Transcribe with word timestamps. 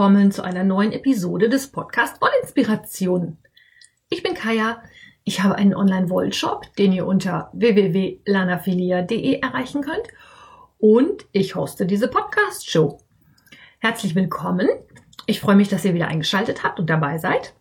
willkommen 0.00 0.32
zu 0.32 0.42
einer 0.42 0.64
neuen 0.64 0.92
Episode 0.92 1.50
des 1.50 1.70
Podcast 1.70 2.22
Wollinspiration. 2.22 3.36
Ich 4.08 4.22
bin 4.22 4.32
Kaya, 4.32 4.82
ich 5.24 5.42
habe 5.42 5.56
einen 5.56 5.74
Online-Wollshop, 5.74 6.74
den 6.76 6.94
ihr 6.94 7.04
unter 7.04 7.50
www.lanafilia.de 7.52 9.40
erreichen 9.40 9.82
könnt 9.82 10.08
und 10.78 11.26
ich 11.32 11.54
hoste 11.54 11.84
diese 11.84 12.08
Podcast-Show. 12.08 12.98
Herzlich 13.78 14.14
willkommen, 14.14 14.70
ich 15.26 15.38
freue 15.38 15.56
mich, 15.56 15.68
dass 15.68 15.84
ihr 15.84 15.92
wieder 15.92 16.08
eingeschaltet 16.08 16.64
habt 16.64 16.80
und 16.80 16.88
dabei 16.88 17.18
seid. 17.18 17.52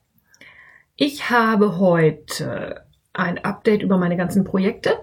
Ich 0.96 1.30
habe 1.30 1.78
heute 1.78 2.86
ein 3.12 3.44
Update 3.44 3.82
über 3.82 3.98
meine 3.98 4.16
ganzen 4.16 4.46
Projekte 4.46 4.98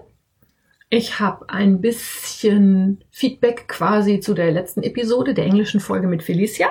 ich 0.89 1.19
habe 1.19 1.49
ein 1.49 1.81
bisschen 1.81 3.03
Feedback 3.11 3.67
quasi 3.67 4.21
zu 4.21 4.33
der 4.33 4.51
letzten 4.51 4.83
Episode 4.83 5.33
der 5.33 5.45
englischen 5.45 5.81
Folge 5.81 6.07
mit 6.07 6.23
Felicia. 6.23 6.69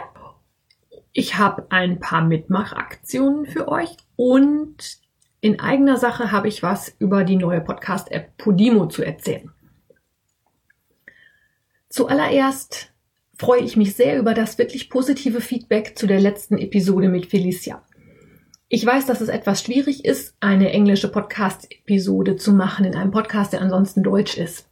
Ich 1.18 1.38
habe 1.38 1.64
ein 1.70 1.98
paar 1.98 2.22
Mitmachaktionen 2.22 3.46
für 3.46 3.68
euch 3.68 3.88
und 4.16 4.98
in 5.40 5.60
eigener 5.60 5.96
Sache 5.96 6.30
habe 6.30 6.46
ich 6.46 6.62
was 6.62 6.94
über 6.98 7.24
die 7.24 7.36
neue 7.36 7.62
Podcast-App 7.62 8.36
Podimo 8.36 8.84
zu 8.84 9.02
erzählen. 9.02 9.50
Zuallererst 11.88 12.92
freue 13.34 13.62
ich 13.62 13.78
mich 13.78 13.94
sehr 13.94 14.18
über 14.18 14.34
das 14.34 14.58
wirklich 14.58 14.90
positive 14.90 15.40
Feedback 15.40 15.96
zu 15.96 16.06
der 16.06 16.20
letzten 16.20 16.58
Episode 16.58 17.08
mit 17.08 17.24
Felicia. 17.24 17.82
Ich 18.68 18.84
weiß, 18.84 19.06
dass 19.06 19.22
es 19.22 19.30
etwas 19.30 19.62
schwierig 19.62 20.04
ist, 20.04 20.36
eine 20.40 20.70
englische 20.70 21.10
Podcast-Episode 21.10 22.36
zu 22.36 22.52
machen 22.52 22.84
in 22.84 22.94
einem 22.94 23.10
Podcast, 23.10 23.54
der 23.54 23.62
ansonsten 23.62 24.02
deutsch 24.02 24.36
ist. 24.36 24.68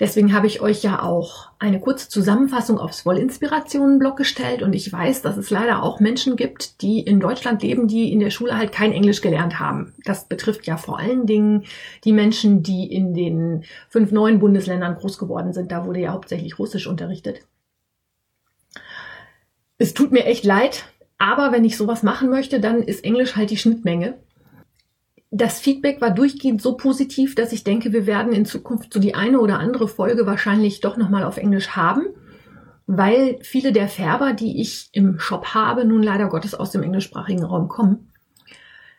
Deswegen 0.00 0.32
habe 0.32 0.46
ich 0.46 0.62
euch 0.62 0.82
ja 0.82 1.02
auch 1.02 1.50
eine 1.58 1.78
kurze 1.78 2.08
Zusammenfassung 2.08 2.78
aufs 2.78 3.04
Wollinspirationen-Blog 3.04 4.16
gestellt 4.16 4.62
und 4.62 4.72
ich 4.72 4.90
weiß, 4.90 5.20
dass 5.20 5.36
es 5.36 5.50
leider 5.50 5.82
auch 5.82 6.00
Menschen 6.00 6.36
gibt, 6.36 6.80
die 6.80 7.00
in 7.00 7.20
Deutschland 7.20 7.62
leben, 7.62 7.86
die 7.86 8.10
in 8.10 8.18
der 8.18 8.30
Schule 8.30 8.56
halt 8.56 8.72
kein 8.72 8.92
Englisch 8.92 9.20
gelernt 9.20 9.60
haben. 9.60 9.92
Das 10.04 10.24
betrifft 10.24 10.66
ja 10.66 10.78
vor 10.78 10.98
allen 10.98 11.26
Dingen 11.26 11.64
die 12.04 12.14
Menschen, 12.14 12.62
die 12.62 12.90
in 12.90 13.12
den 13.12 13.64
fünf 13.90 14.10
neuen 14.10 14.38
Bundesländern 14.38 14.96
groß 14.96 15.18
geworden 15.18 15.52
sind. 15.52 15.70
Da 15.70 15.84
wurde 15.84 16.00
ja 16.00 16.12
hauptsächlich 16.12 16.58
Russisch 16.58 16.86
unterrichtet. 16.86 17.46
Es 19.76 19.92
tut 19.92 20.12
mir 20.12 20.24
echt 20.24 20.44
leid, 20.44 20.84
aber 21.18 21.52
wenn 21.52 21.66
ich 21.66 21.76
sowas 21.76 22.02
machen 22.02 22.30
möchte, 22.30 22.58
dann 22.58 22.82
ist 22.82 23.04
Englisch 23.04 23.36
halt 23.36 23.50
die 23.50 23.58
Schnittmenge. 23.58 24.14
Das 25.32 25.60
Feedback 25.60 26.00
war 26.00 26.10
durchgehend 26.10 26.60
so 26.60 26.76
positiv, 26.76 27.36
dass 27.36 27.52
ich 27.52 27.62
denke, 27.62 27.92
wir 27.92 28.06
werden 28.06 28.32
in 28.32 28.44
Zukunft 28.44 28.92
so 28.92 28.98
die 28.98 29.14
eine 29.14 29.38
oder 29.38 29.60
andere 29.60 29.86
Folge 29.86 30.26
wahrscheinlich 30.26 30.80
doch 30.80 30.96
nochmal 30.96 31.22
auf 31.22 31.36
Englisch 31.36 31.70
haben, 31.70 32.06
weil 32.86 33.38
viele 33.42 33.72
der 33.72 33.86
Färber, 33.86 34.32
die 34.32 34.60
ich 34.60 34.88
im 34.92 35.20
Shop 35.20 35.54
habe, 35.54 35.84
nun 35.84 36.02
leider 36.02 36.28
Gottes 36.28 36.54
aus 36.54 36.72
dem 36.72 36.82
englischsprachigen 36.82 37.44
Raum 37.44 37.68
kommen. 37.68 38.10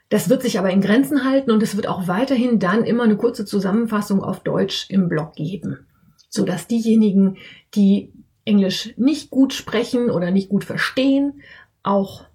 Das 0.08 0.30
wird 0.30 0.42
sich 0.42 0.58
aber 0.58 0.72
in 0.72 0.80
Grenzen 0.80 1.26
halten 1.26 1.52
und 1.52 1.62
es 1.62 1.76
wird 1.76 1.88
auch 1.88 2.08
weiterhin 2.08 2.60
dann 2.60 2.86
immer 2.86 3.04
eine 3.04 3.18
kurze 3.18 3.46
Zusammenfassung 3.46 4.24
auf 4.24 4.40
Deutsch 4.42 4.90
im 4.90 5.10
Blog 5.10 5.36
geben, 5.36 5.86
sodass 6.30 6.68
diejenigen, 6.68 7.38
die 7.76 8.14
Englisch 8.46 8.94
nicht 8.98 9.32
gut 9.32 9.54
sprechen 9.54 10.10
oder 10.10 10.32
nicht 10.32 10.48
gut 10.48 10.64
verstehen, 10.64 11.42
auch 11.84 12.26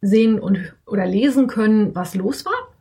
sehen 0.00 0.40
und 0.40 0.74
oder 0.86 1.06
lesen 1.06 1.46
können, 1.46 1.94
was 1.94 2.14
los 2.14 2.46
war. 2.46 2.71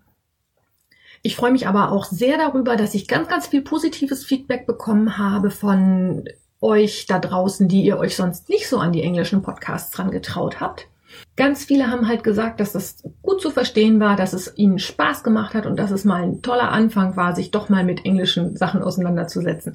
Ich 1.23 1.35
freue 1.35 1.51
mich 1.51 1.67
aber 1.67 1.91
auch 1.91 2.05
sehr 2.05 2.37
darüber, 2.37 2.75
dass 2.75 2.95
ich 2.95 3.07
ganz, 3.07 3.27
ganz 3.27 3.47
viel 3.47 3.61
positives 3.61 4.25
Feedback 4.25 4.65
bekommen 4.65 5.17
habe 5.17 5.51
von 5.51 6.25
euch 6.59 7.05
da 7.05 7.19
draußen, 7.19 7.67
die 7.67 7.83
ihr 7.83 7.97
euch 7.97 8.15
sonst 8.15 8.49
nicht 8.49 8.67
so 8.67 8.77
an 8.77 8.91
die 8.91 9.03
englischen 9.03 9.41
Podcasts 9.41 9.91
dran 9.91 10.11
getraut 10.11 10.59
habt. 10.59 10.87
Ganz 11.35 11.65
viele 11.65 11.87
haben 11.87 12.07
halt 12.07 12.23
gesagt, 12.23 12.59
dass 12.59 12.71
das 12.71 13.03
gut 13.21 13.41
zu 13.41 13.51
verstehen 13.51 13.99
war, 13.99 14.15
dass 14.15 14.33
es 14.33 14.57
ihnen 14.57 14.79
Spaß 14.79 15.23
gemacht 15.23 15.53
hat 15.53 15.65
und 15.65 15.77
dass 15.77 15.91
es 15.91 16.05
mal 16.05 16.23
ein 16.23 16.41
toller 16.41 16.71
Anfang 16.71 17.15
war, 17.15 17.35
sich 17.35 17.51
doch 17.51 17.69
mal 17.69 17.83
mit 17.83 18.05
englischen 18.05 18.55
Sachen 18.55 18.81
auseinanderzusetzen. 18.81 19.73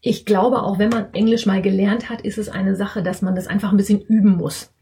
Ich 0.00 0.26
glaube, 0.26 0.62
auch 0.62 0.78
wenn 0.78 0.90
man 0.90 1.12
Englisch 1.14 1.46
mal 1.46 1.62
gelernt 1.62 2.10
hat, 2.10 2.20
ist 2.20 2.38
es 2.38 2.48
eine 2.48 2.76
Sache, 2.76 3.02
dass 3.02 3.22
man 3.22 3.34
das 3.34 3.46
einfach 3.46 3.70
ein 3.70 3.76
bisschen 3.76 4.02
üben 4.02 4.36
muss. 4.36 4.73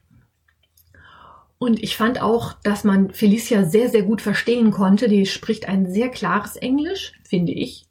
Und 1.63 1.81
ich 1.81 1.97
fand 1.97 2.21
auch, 2.21 2.55
dass 2.65 2.83
man 2.83 3.13
Felicia 3.13 3.63
sehr, 3.63 3.89
sehr 3.89 4.03
gut 4.03 4.21
verstehen 4.21 4.73
konnte. 4.73 5.09
Die 5.09 5.27
spricht 5.27 5.69
ein 5.69 5.87
sehr 5.87 6.09
klares 6.09 6.57
Englisch, 6.57 7.13
finde 7.23 7.53
ich. 7.53 7.87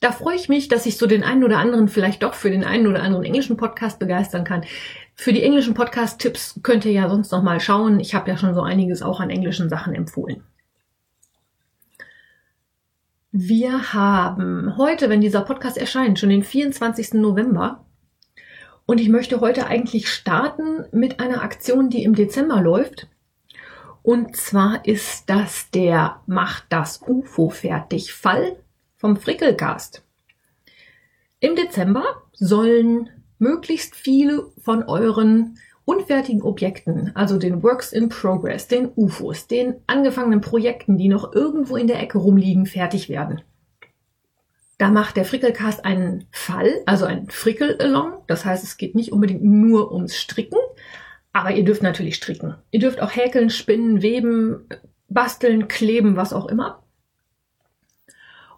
Da 0.00 0.12
freue 0.12 0.36
ich 0.36 0.48
mich, 0.48 0.68
dass 0.68 0.86
ich 0.86 0.96
so 0.96 1.06
den 1.06 1.22
einen 1.22 1.44
oder 1.44 1.58
anderen 1.58 1.88
vielleicht 1.88 2.22
doch 2.22 2.32
für 2.32 2.48
den 2.48 2.64
einen 2.64 2.86
oder 2.86 3.02
anderen 3.02 3.26
englischen 3.26 3.58
Podcast 3.58 3.98
begeistern 3.98 4.44
kann. 4.44 4.64
Für 5.14 5.34
die 5.34 5.42
englischen 5.42 5.74
Podcast-Tipps 5.74 6.60
könnt 6.62 6.86
ihr 6.86 6.92
ja 6.92 7.10
sonst 7.10 7.30
noch 7.32 7.42
mal 7.42 7.60
schauen. 7.60 8.00
Ich 8.00 8.14
habe 8.14 8.30
ja 8.30 8.38
schon 8.38 8.54
so 8.54 8.62
einiges 8.62 9.02
auch 9.02 9.20
an 9.20 9.28
englischen 9.28 9.68
Sachen 9.68 9.94
empfohlen. 9.94 10.42
Wir 13.30 13.92
haben 13.92 14.78
heute, 14.78 15.10
wenn 15.10 15.20
dieser 15.20 15.42
Podcast 15.42 15.76
erscheint, 15.76 16.18
schon 16.18 16.30
den 16.30 16.42
24. 16.42 17.12
November. 17.12 17.84
Und 18.90 18.98
ich 18.98 19.08
möchte 19.08 19.40
heute 19.40 19.68
eigentlich 19.68 20.08
starten 20.08 20.84
mit 20.90 21.20
einer 21.20 21.44
Aktion, 21.44 21.90
die 21.90 22.02
im 22.02 22.16
Dezember 22.16 22.60
läuft. 22.60 23.06
Und 24.02 24.34
zwar 24.34 24.84
ist 24.84 25.30
das 25.30 25.70
der 25.70 26.22
Macht 26.26 26.64
das 26.70 27.00
UFO 27.06 27.50
fertig 27.50 28.12
Fall 28.12 28.56
vom 28.96 29.16
Frickelcast. 29.16 30.02
Im 31.38 31.54
Dezember 31.54 32.02
sollen 32.32 33.10
möglichst 33.38 33.94
viele 33.94 34.50
von 34.58 34.82
euren 34.82 35.56
unfertigen 35.84 36.42
Objekten, 36.42 37.12
also 37.14 37.38
den 37.38 37.62
Works 37.62 37.92
in 37.92 38.08
Progress, 38.08 38.66
den 38.66 38.90
UFOs, 38.96 39.46
den 39.46 39.76
angefangenen 39.86 40.40
Projekten, 40.40 40.98
die 40.98 41.08
noch 41.08 41.32
irgendwo 41.32 41.76
in 41.76 41.86
der 41.86 42.02
Ecke 42.02 42.18
rumliegen, 42.18 42.66
fertig 42.66 43.08
werden. 43.08 43.40
Da 44.80 44.90
macht 44.90 45.18
der 45.18 45.26
Frickelcast 45.26 45.84
einen 45.84 46.24
Fall, 46.30 46.80
also 46.86 47.04
ein 47.04 47.28
Frickel-Along. 47.28 48.24
Das 48.28 48.46
heißt, 48.46 48.64
es 48.64 48.78
geht 48.78 48.94
nicht 48.94 49.12
unbedingt 49.12 49.44
nur 49.44 49.92
ums 49.92 50.16
Stricken, 50.16 50.56
aber 51.34 51.50
ihr 51.50 51.66
dürft 51.66 51.82
natürlich 51.82 52.14
stricken. 52.14 52.54
Ihr 52.70 52.80
dürft 52.80 53.02
auch 53.02 53.14
häkeln, 53.14 53.50
spinnen, 53.50 54.00
weben, 54.00 54.70
basteln, 55.06 55.68
kleben, 55.68 56.16
was 56.16 56.32
auch 56.32 56.46
immer. 56.46 56.82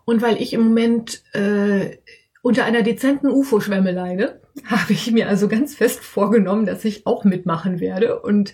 Und 0.05 0.23
weil 0.23 0.41
ich 0.41 0.53
im 0.53 0.63
Moment 0.63 1.25
äh, 1.35 1.99
unter 2.41 2.67
einer 2.67 2.83
dezenten 2.83 3.27
UFO-Schwemme 3.27 3.91
leide, 3.91 4.43
habe 4.67 4.93
ich 4.93 5.11
mir 5.11 5.27
also 5.29 5.49
ganz 5.49 5.75
fest 5.75 6.05
vorgenommen, 6.05 6.67
dass 6.67 6.85
ich 6.85 7.05
auch 7.05 7.25
mitmachen 7.25 7.81
werde 7.81 8.21
und 8.21 8.53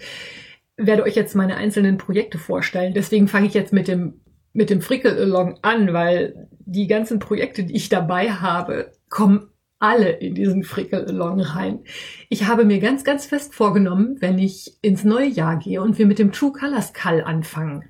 werde 0.79 1.03
euch 1.03 1.17
jetzt 1.17 1.35
meine 1.35 1.59
einzelnen 1.59 1.99
Projekte 1.99 2.39
vorstellen. 2.39 2.95
Deswegen 2.95 3.29
fange 3.29 3.47
ich 3.47 3.53
jetzt 3.53 3.75
mit 3.75 3.89
dem 3.89 4.23
mit 4.55 4.71
dem 4.71 4.81
Frickel-Along 4.81 5.59
an, 5.62 5.93
weil 5.93 6.49
die 6.71 6.87
ganzen 6.87 7.19
Projekte, 7.19 7.65
die 7.65 7.75
ich 7.75 7.89
dabei 7.89 8.31
habe, 8.31 8.93
kommen 9.09 9.49
alle 9.79 10.11
in 10.11 10.34
diesen 10.34 10.65
Frickel-Along 10.65 11.41
rein. 11.41 11.81
Ich 12.29 12.47
habe 12.47 12.65
mir 12.65 12.79
ganz, 12.79 13.05
ganz 13.05 13.27
fest 13.27 13.55
vorgenommen, 13.55 14.17
wenn 14.21 14.39
ich 14.39 14.77
ins 14.83 15.05
neue 15.05 15.29
Jahr 15.29 15.56
gehe 15.56 15.81
und 15.81 15.99
wir 15.99 16.06
mit 16.06 16.19
dem 16.19 16.33
True 16.33 16.53
Colors 16.53 16.93
Call 16.93 17.23
anfangen, 17.23 17.84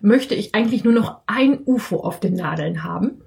möchte 0.00 0.34
ich 0.34 0.54
eigentlich 0.54 0.84
nur 0.84 0.92
noch 0.94 1.22
ein 1.26 1.60
UFO 1.66 2.00
auf 2.00 2.20
den 2.20 2.34
Nadeln 2.34 2.82
haben. 2.82 3.22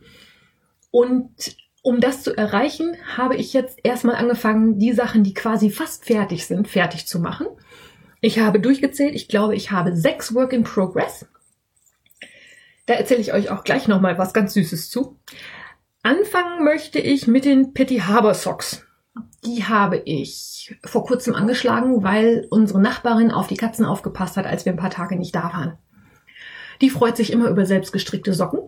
Und 0.90 1.58
um 1.84 2.00
das 2.00 2.24
zu 2.24 2.36
erreichen, 2.36 2.96
habe 3.16 3.36
ich 3.36 3.54
jetzt 3.54 3.80
erstmal 3.84 4.16
angefangen, 4.16 4.80
die 4.80 4.94
Sachen, 4.94 5.24
die 5.24 5.34
quasi 5.34 5.70
fast 5.70 6.06
fertig 6.06 6.46
sind, 6.48 6.68
fertig 6.68 7.08
zu 7.08 7.20
machen. 7.20 7.48
Ich 8.20 8.40
habe 8.40 8.60
durchgezählt, 8.60 9.14
ich 9.16 9.28
glaube, 9.28 9.56
ich 9.56 9.72
habe 9.72 9.96
sechs 9.96 10.34
Work 10.34 10.54
in 10.54 10.64
Progress 10.64 11.28
da 12.88 12.94
erzähle 12.94 13.22
ich 13.22 13.34
euch 13.34 13.52
auch 13.52 13.64
gleich 13.64 13.88
nochmal 13.88 14.18
was 14.18 14.34
ganz 14.34 14.54
Süßes 14.54 14.90
zu. 14.90 15.20
Anfangen 16.04 16.64
möchte 16.64 17.00
ich 17.00 17.28
mit 17.28 17.46
den 17.46 17.74
Petty 17.74 18.00
Harbor 18.00 18.34
Socks. 18.34 18.86
Die 19.46 19.66
habe 19.66 19.98
ich 20.06 20.76
vor 20.84 21.06
kurzem 21.06 21.36
angeschlagen, 21.36 22.04
weil 22.04 22.48
unsere 22.50 22.82
Nachbarin 22.82 23.32
auf 23.32 23.48
die 23.48 23.58
Katzen 23.58 23.86
aufgepasst 23.86 24.38
hat, 24.38 24.46
als 24.46 24.66
wir 24.66 24.72
ein 24.72 24.78
paar 24.80 24.90
Tage 24.90 25.18
nicht 25.18 25.36
da 25.36 25.44
waren. 25.54 25.78
Die 26.82 26.90
freut 26.90 27.18
sich 27.18 27.32
immer 27.32 27.50
über 27.50 27.66
selbstgestrickte 27.66 28.34
Socken. 28.34 28.60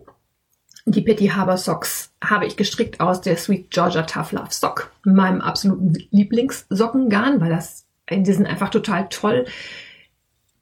Die 0.84 1.02
Petty 1.02 1.28
Harbor 1.28 1.56
Socks 1.56 2.12
habe 2.22 2.46
ich 2.46 2.56
gestrickt 2.56 3.00
aus 3.00 3.20
der 3.22 3.36
Sweet 3.36 3.70
Georgia 3.70 4.02
Tough 4.02 4.32
Love 4.32 4.50
Sock, 4.50 4.92
meinem 5.04 5.40
absoluten 5.40 5.94
Lieblingssockengarn, 6.10 7.40
weil 7.40 7.50
das, 7.50 7.86
die 8.10 8.32
sind 8.32 8.46
einfach 8.46 8.70
total 8.70 9.08
toll 9.08 9.46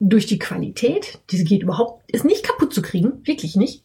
durch 0.00 0.26
die 0.26 0.38
Qualität, 0.38 1.20
diese 1.30 1.44
geht 1.44 1.62
überhaupt, 1.62 2.10
ist 2.10 2.24
nicht 2.24 2.44
kaputt 2.44 2.72
zu 2.72 2.82
kriegen, 2.82 3.26
wirklich 3.26 3.56
nicht. 3.56 3.84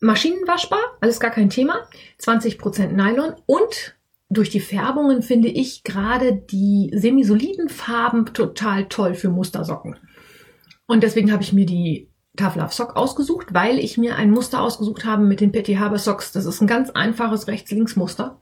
Maschinenwaschbar, 0.00 0.80
alles 1.00 1.20
gar 1.20 1.30
kein 1.30 1.50
Thema, 1.50 1.86
20% 2.20 2.88
Nylon 2.88 3.34
und 3.46 3.96
durch 4.30 4.50
die 4.50 4.60
Färbungen 4.60 5.22
finde 5.22 5.48
ich 5.48 5.84
gerade 5.84 6.34
die 6.34 6.90
semisoliden 6.94 7.68
Farben 7.68 8.26
total 8.26 8.88
toll 8.88 9.14
für 9.14 9.28
Mustersocken. 9.28 9.96
Und 10.86 11.02
deswegen 11.02 11.32
habe 11.32 11.42
ich 11.42 11.52
mir 11.52 11.66
die 11.66 12.08
Love 12.38 12.72
Sock 12.72 12.96
ausgesucht, 12.96 13.54
weil 13.54 13.78
ich 13.78 13.96
mir 13.96 14.16
ein 14.16 14.30
Muster 14.30 14.60
ausgesucht 14.60 15.04
habe 15.04 15.24
mit 15.24 15.40
den 15.40 15.52
Petty 15.52 15.74
Harbor 15.74 15.98
Socks. 15.98 16.32
Das 16.32 16.46
ist 16.46 16.60
ein 16.60 16.66
ganz 16.66 16.90
einfaches 16.90 17.46
Rechts-Links-Muster. 17.46 18.40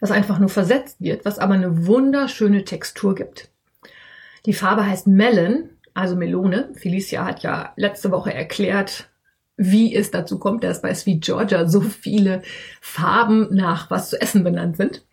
das 0.00 0.10
einfach 0.10 0.38
nur 0.38 0.48
versetzt 0.48 1.00
wird, 1.00 1.24
was 1.24 1.38
aber 1.38 1.54
eine 1.54 1.86
wunderschöne 1.86 2.64
Textur 2.64 3.14
gibt. 3.14 3.50
Die 4.46 4.54
Farbe 4.54 4.86
heißt 4.86 5.06
Melon, 5.06 5.70
also 5.94 6.16
Melone. 6.16 6.70
Felicia 6.74 7.24
hat 7.24 7.42
ja 7.42 7.72
letzte 7.76 8.10
Woche 8.10 8.34
erklärt, 8.34 9.08
wie 9.56 9.94
es 9.94 10.10
dazu 10.10 10.38
kommt, 10.38 10.64
dass 10.64 10.82
bei 10.82 10.94
Sweet 10.94 11.24
Georgia 11.24 11.68
so 11.68 11.80
viele 11.80 12.42
Farben 12.80 13.48
nach 13.54 13.90
was 13.90 14.10
zu 14.10 14.20
essen 14.20 14.42
benannt 14.42 14.76
sind. 14.76 15.04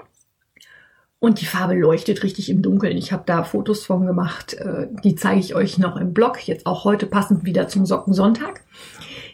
Und 1.19 1.41
die 1.41 1.45
Farbe 1.45 1.73
leuchtet 1.73 2.23
richtig 2.23 2.49
im 2.49 2.61
Dunkeln. 2.61 2.95
Ich 2.95 3.11
habe 3.11 3.23
da 3.25 3.43
Fotos 3.43 3.85
von 3.85 4.05
gemacht. 4.05 4.53
Äh, 4.53 4.87
die 5.03 5.15
zeige 5.15 5.41
ich 5.41 5.53
euch 5.53 5.77
noch 5.77 5.97
im 5.97 6.13
Blog. 6.13 6.47
Jetzt 6.47 6.65
auch 6.65 6.85
heute 6.85 7.07
passend 7.07 7.43
wieder 7.43 7.67
zum 7.67 7.85
Sockensonntag. 7.85 8.61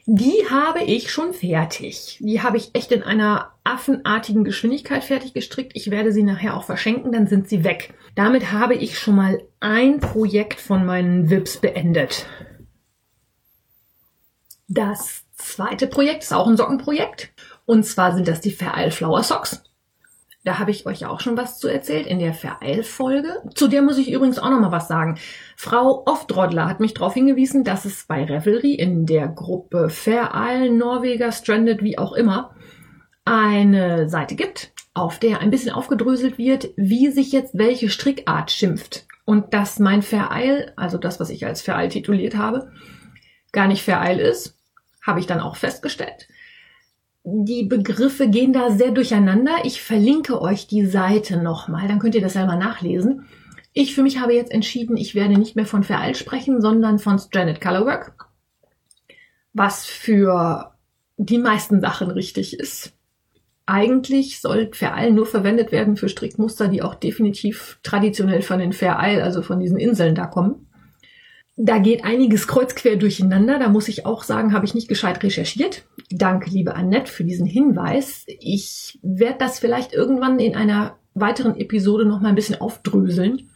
Die 0.07 0.47
habe 0.51 0.83
ich 0.83 1.11
schon 1.11 1.33
fertig. 1.33 2.19
Die 2.21 2.43
habe 2.43 2.57
ich 2.57 2.75
echt 2.75 2.91
in 2.91 3.01
einer 3.01 3.53
affenartigen 3.63 4.43
Geschwindigkeit 4.43 5.03
fertig 5.03 5.33
gestrickt. 5.33 5.71
Ich 5.73 5.89
werde 5.89 6.11
sie 6.11 6.21
nachher 6.21 6.55
auch 6.55 6.63
verschenken, 6.63 7.11
dann 7.11 7.25
sind 7.25 7.49
sie 7.49 7.63
weg. 7.63 7.95
Damit 8.13 8.51
habe 8.51 8.75
ich 8.75 8.99
schon 8.99 9.15
mal 9.15 9.41
ein 9.59 9.99
Projekt 9.99 10.61
von 10.61 10.85
meinen 10.85 11.31
VIPs 11.31 11.57
beendet. 11.57 12.27
Das 14.67 15.23
zweite 15.33 15.87
Projekt 15.87 16.23
ist 16.23 16.33
auch 16.33 16.47
ein 16.47 16.57
Sockenprojekt. 16.57 17.31
Und 17.65 17.83
zwar 17.83 18.13
sind 18.13 18.27
das 18.27 18.41
die 18.41 18.51
Fair 18.51 18.91
Flower 18.91 19.23
Socks. 19.23 19.63
Da 20.45 20.59
habe 20.59 20.69
ich 20.69 20.85
euch 20.85 20.99
ja 20.99 21.09
auch 21.09 21.21
schon 21.21 21.37
was 21.37 21.57
zu 21.57 21.67
erzählt 21.67 22.05
in 22.05 22.19
der 22.19 22.35
Vereil-Folge. 22.35 23.41
Zu 23.55 23.67
der 23.67 23.81
muss 23.81 23.97
ich 23.97 24.11
übrigens 24.11 24.37
auch 24.37 24.51
noch 24.51 24.59
mal 24.59 24.71
was 24.71 24.87
sagen. 24.87 25.17
Frau 25.57 26.03
Oftrodler 26.05 26.69
hat 26.69 26.79
mich 26.79 26.93
darauf 26.93 27.15
hingewiesen, 27.15 27.63
dass 27.63 27.83
es 27.83 28.05
bei 28.05 28.23
Revelry 28.23 28.75
in 28.75 29.07
der 29.07 29.27
Gruppe 29.27 29.89
Vereil, 29.89 30.69
Norweger, 30.69 31.31
Stranded, 31.31 31.81
wie 31.81 31.97
auch 31.97 32.13
immer, 32.13 32.55
eine 33.25 34.07
Seite 34.07 34.35
gibt, 34.35 34.71
auf 34.93 35.17
der 35.17 35.39
ein 35.39 35.49
bisschen 35.49 35.71
aufgedröselt 35.71 36.37
wird, 36.37 36.69
wie 36.77 37.09
sich 37.09 37.31
jetzt 37.31 37.57
welche 37.57 37.89
Strickart 37.89 38.51
schimpft. 38.51 39.07
Und 39.25 39.55
dass 39.55 39.79
mein 39.79 40.03
Vereil, 40.03 40.73
also 40.75 40.99
das, 40.99 41.19
was 41.19 41.31
ich 41.31 41.47
als 41.47 41.63
Vereil 41.63 41.89
tituliert 41.89 42.37
habe, 42.37 42.71
gar 43.51 43.67
nicht 43.67 43.81
Vereil 43.81 44.19
ist, 44.19 44.55
habe 45.01 45.19
ich 45.19 45.25
dann 45.25 45.39
auch 45.39 45.55
festgestellt 45.55 46.27
die 47.25 47.63
Begriffe 47.63 48.29
gehen 48.29 48.53
da 48.53 48.69
sehr 48.69 48.91
durcheinander. 48.91 49.57
Ich 49.63 49.81
verlinke 49.81 50.41
euch 50.41 50.67
die 50.67 50.85
Seite 50.85 51.37
nochmal, 51.37 51.87
dann 51.87 51.97
könnt 51.97 52.13
ihr 52.13 52.21
das 52.21 52.33
selber 52.33 52.55
nachlesen. 52.55 53.25
Ich 53.73 53.95
für 53.95 54.03
mich 54.03 54.19
habe 54.19 54.33
jetzt 54.33 54.51
entschieden, 54.51 54.95
ich 54.95 55.15
werde 55.15 55.33
nicht 55.33 55.55
mehr 55.55 55.65
von 55.65 55.83
Vereil 55.83 56.15
sprechen, 56.15 56.61
sondern 56.61 56.99
von 56.99 57.17
Stranded 57.17 57.59
Colorwork, 57.59 58.29
was 59.53 59.85
für 59.85 60.75
die 61.17 61.39
meisten 61.39 61.81
Sachen 61.81 62.11
richtig 62.11 62.59
ist. 62.59 62.93
Eigentlich 63.65 64.39
soll 64.39 64.69
Vereil 64.71 65.11
nur 65.11 65.25
verwendet 65.25 65.71
werden 65.71 65.97
für 65.97 66.09
Strickmuster, 66.09 66.67
die 66.67 66.83
auch 66.83 66.93
definitiv 66.93 67.79
traditionell 67.81 68.43
von 68.43 68.59
den 68.59 68.71
Vereil, 68.71 69.21
also 69.21 69.41
von 69.41 69.59
diesen 69.59 69.79
Inseln 69.79 70.13
da 70.13 70.27
kommen. 70.27 70.67
Da 71.57 71.79
geht 71.79 72.03
einiges 72.03 72.47
kreuzquer 72.47 72.97
durcheinander. 72.97 73.57
Da 73.57 73.69
muss 73.69 73.87
ich 73.87 74.05
auch 74.05 74.23
sagen, 74.23 74.53
habe 74.53 74.65
ich 74.65 74.75
nicht 74.75 74.87
gescheit 74.87 75.23
recherchiert. 75.23 75.85
Danke, 76.11 76.49
liebe 76.49 76.75
Annette, 76.75 77.11
für 77.11 77.23
diesen 77.23 77.45
Hinweis. 77.45 78.25
Ich 78.27 78.99
werde 79.01 79.39
das 79.39 79.59
vielleicht 79.59 79.93
irgendwann 79.93 80.39
in 80.39 80.55
einer 80.55 80.97
weiteren 81.13 81.57
Episode 81.57 82.05
noch 82.05 82.21
mal 82.21 82.29
ein 82.29 82.35
bisschen 82.35 82.61
aufdröseln. 82.61 83.49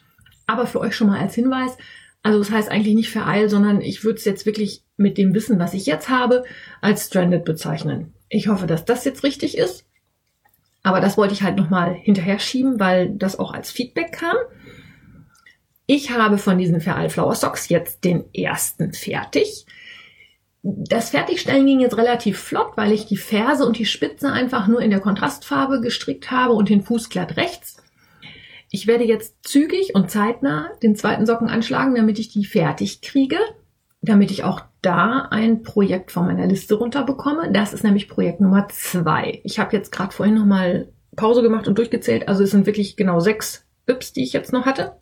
Aber 0.48 0.66
für 0.66 0.80
euch 0.80 0.96
schon 0.96 1.08
mal 1.08 1.20
als 1.20 1.36
Hinweis. 1.36 1.78
Also 2.24 2.40
das 2.40 2.52
heißt 2.52 2.70
eigentlich 2.70 2.96
nicht 2.96 3.12
vereil, 3.12 3.50
sondern 3.50 3.82
ich 3.82 4.04
würde 4.04 4.18
es 4.18 4.26
jetzt 4.26 4.46
wirklich 4.46 4.84
mit 4.98 5.18
dem 5.18 5.34
Wissen, 5.34 5.60
was 5.60 5.74
ich 5.74 5.86
jetzt 5.86 6.10
habe, 6.10 6.44
als 6.82 7.06
stranded 7.06 7.46
bezeichnen. 7.46 8.14
Ich 8.30 8.48
hoffe, 8.48 8.68
dass 8.68 8.84
das 8.84 9.06
jetzt 9.06 9.24
richtig 9.24 9.58
ist. 9.58 9.86
Aber 10.82 11.02
das 11.02 11.18
wollte 11.18 11.34
ich 11.34 11.44
halt 11.44 11.56
noch 11.56 11.70
mal 11.70 11.94
hinterher 11.94 12.40
schieben, 12.40 12.80
weil 12.80 13.10
das 13.12 13.38
auch 13.38 13.54
als 13.54 13.72
Feedback 13.72 14.14
kam. 14.14 14.36
Ich 15.86 16.12
habe 16.12 16.38
von 16.38 16.58
diesen 16.58 16.82
Feral 16.82 17.10
Flower 17.10 17.36
Socks 17.36 17.70
jetzt 17.70 18.04
den 18.04 18.26
ersten 18.34 18.94
fertig. 18.94 19.66
Das 20.62 21.12
Fertigstellen 21.12 21.66
ging 21.66 21.80
jetzt 21.80 21.98
relativ 21.98 22.40
flott, 22.40 22.74
weil 22.76 22.92
ich 22.92 23.06
die 23.06 23.18
Ferse 23.18 23.66
und 23.66 23.78
die 23.78 23.86
Spitze 23.86 24.32
einfach 24.32 24.68
nur 24.68 24.82
in 24.82 24.90
der 24.90 25.00
Kontrastfarbe 25.00 25.80
gestrickt 25.80 26.32
habe 26.32 26.54
und 26.54 26.70
den 26.70 26.82
Fuß 26.82 27.10
glatt 27.10 27.38
rechts. 27.38 27.78
Ich 28.70 28.86
werde 28.86 29.06
jetzt 29.06 29.48
zügig 29.48 29.96
und 29.96 30.12
zeitnah 30.12 30.70
den 30.84 30.96
zweiten 30.96 31.26
Socken 31.26 31.48
anschlagen, 31.50 31.96
damit 31.96 32.20
ich 32.20 32.30
die 32.30 32.46
fertig 32.46 33.02
kriege, 33.02 33.38
damit 34.02 34.32
ich 34.32 34.44
auch 34.44 34.62
da 34.82 35.28
ein 35.32 35.64
Projekt 35.64 36.12
von 36.12 36.26
meiner 36.26 36.46
Liste 36.46 36.76
runterbekomme. 36.76 37.52
Das 37.52 37.74
ist 37.74 37.84
nämlich 37.84 38.10
Projekt 38.10 38.42
Nummer 38.42 38.68
zwei. 38.70 39.42
Ich 39.44 39.60
habe 39.60 39.76
jetzt 39.76 39.92
gerade 39.92 40.14
vorhin 40.14 40.36
nochmal 40.36 40.92
Pause 41.16 41.42
gemacht 41.42 41.68
und 41.68 41.78
durchgezählt. 41.78 42.28
Also 42.28 42.44
es 42.44 42.52
sind 42.52 42.66
wirklich 42.66 42.96
genau 42.96 43.20
sechs 43.20 43.66
Bips, 43.86 44.14
die 44.14 44.24
ich 44.24 44.34
jetzt 44.34 44.54
noch 44.54 44.66
hatte 44.66 45.00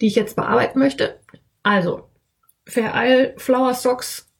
die 0.00 0.06
ich 0.06 0.14
jetzt 0.14 0.36
bearbeiten 0.36 0.78
möchte. 0.78 1.20
Also, 1.62 2.10
Vereil 2.66 3.34
Flower 3.36 3.74
Socks 3.74 4.30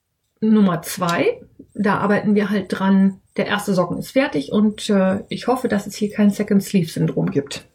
Nummer 0.40 0.82
zwei. 0.82 1.40
Da 1.74 1.98
arbeiten 1.98 2.34
wir 2.34 2.50
halt 2.50 2.66
dran. 2.68 3.20
Der 3.36 3.46
erste 3.46 3.74
Socken 3.74 3.98
ist 3.98 4.12
fertig 4.12 4.52
und 4.52 4.88
äh, 4.90 5.24
ich 5.28 5.48
hoffe, 5.48 5.68
dass 5.68 5.86
es 5.86 5.96
hier 5.96 6.10
kein 6.10 6.30
Second 6.30 6.62
Sleeve 6.62 6.88
Syndrom 6.88 7.30
gibt. 7.30 7.66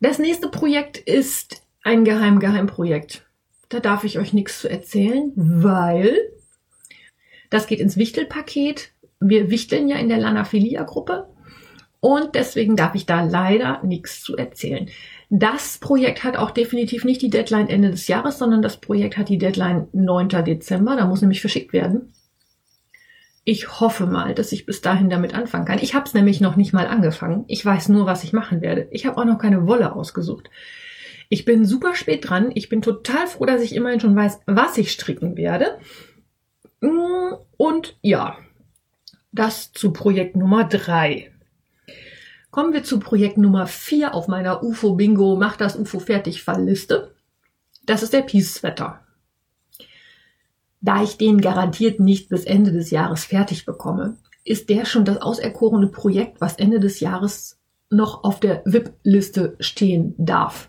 Das 0.00 0.18
nächste 0.18 0.48
Projekt 0.48 0.98
ist 0.98 1.62
ein 1.82 2.04
geheim 2.04 2.38
Geheimprojekt. 2.38 3.26
Da 3.68 3.80
darf 3.80 4.04
ich 4.04 4.18
euch 4.18 4.32
nichts 4.32 4.60
zu 4.60 4.68
erzählen, 4.68 5.32
weil 5.34 6.16
das 7.50 7.66
geht 7.66 7.80
ins 7.80 7.96
Wichtelpaket. 7.96 8.92
Wir 9.18 9.50
wichteln 9.50 9.88
ja 9.88 9.96
in 9.96 10.08
der 10.08 10.18
Lanaphilia 10.18 10.82
Gruppe 10.84 11.28
und 12.00 12.34
deswegen 12.34 12.76
darf 12.76 12.94
ich 12.94 13.06
da 13.06 13.22
leider 13.22 13.82
nichts 13.82 14.22
zu 14.22 14.36
erzählen. 14.36 14.90
Das 15.30 15.78
Projekt 15.78 16.22
hat 16.22 16.36
auch 16.36 16.50
definitiv 16.50 17.04
nicht 17.04 17.22
die 17.22 17.30
Deadline 17.30 17.68
Ende 17.68 17.90
des 17.90 18.08
Jahres, 18.08 18.38
sondern 18.38 18.62
das 18.62 18.76
Projekt 18.76 19.16
hat 19.16 19.28
die 19.28 19.38
Deadline 19.38 19.88
9. 19.92 20.28
Dezember. 20.28 20.96
Da 20.96 21.06
muss 21.06 21.22
nämlich 21.22 21.40
verschickt 21.40 21.72
werden. 21.72 22.12
Ich 23.44 23.80
hoffe 23.80 24.06
mal, 24.06 24.34
dass 24.34 24.52
ich 24.52 24.64
bis 24.64 24.80
dahin 24.80 25.10
damit 25.10 25.34
anfangen 25.34 25.66
kann. 25.66 25.78
Ich 25.80 25.94
habe 25.94 26.06
es 26.06 26.14
nämlich 26.14 26.40
noch 26.40 26.56
nicht 26.56 26.72
mal 26.72 26.86
angefangen. 26.86 27.44
Ich 27.46 27.64
weiß 27.64 27.90
nur, 27.90 28.06
was 28.06 28.24
ich 28.24 28.32
machen 28.32 28.62
werde. 28.62 28.88
Ich 28.90 29.04
habe 29.04 29.18
auch 29.18 29.26
noch 29.26 29.38
keine 29.38 29.66
Wolle 29.66 29.94
ausgesucht. 29.94 30.48
Ich 31.28 31.44
bin 31.44 31.64
super 31.64 31.94
spät 31.94 32.28
dran. 32.28 32.50
Ich 32.54 32.68
bin 32.68 32.80
total 32.80 33.26
froh, 33.26 33.44
dass 33.44 33.62
ich 33.62 33.74
immerhin 33.74 34.00
schon 34.00 34.16
weiß, 34.16 34.40
was 34.46 34.78
ich 34.78 34.92
stricken 34.92 35.36
werde. 35.36 35.78
Und 36.80 37.98
ja, 38.02 38.38
das 39.32 39.72
zu 39.72 39.92
Projekt 39.92 40.36
Nummer 40.36 40.64
drei. 40.64 41.30
Kommen 42.54 42.72
wir 42.72 42.84
zu 42.84 43.00
Projekt 43.00 43.36
Nummer 43.36 43.66
4 43.66 44.14
auf 44.14 44.28
meiner 44.28 44.62
UFO 44.62 44.94
Bingo 44.94 45.34
Mach 45.34 45.56
das 45.56 45.74
UFO 45.74 45.98
fertig 45.98 46.44
Fallliste. 46.44 47.12
Das 47.84 48.04
ist 48.04 48.12
der 48.12 48.22
Peace 48.22 48.54
Sweater. 48.54 49.00
Da 50.80 51.02
ich 51.02 51.18
den 51.18 51.40
garantiert 51.40 51.98
nicht 51.98 52.28
bis 52.28 52.44
Ende 52.44 52.70
des 52.70 52.92
Jahres 52.92 53.24
fertig 53.24 53.66
bekomme, 53.66 54.18
ist 54.44 54.68
der 54.68 54.84
schon 54.84 55.04
das 55.04 55.20
auserkorene 55.20 55.88
Projekt, 55.88 56.40
was 56.40 56.54
Ende 56.54 56.78
des 56.78 57.00
Jahres 57.00 57.58
noch 57.90 58.22
auf 58.22 58.38
der 58.38 58.62
VIP-Liste 58.66 59.56
stehen 59.58 60.14
darf. 60.16 60.68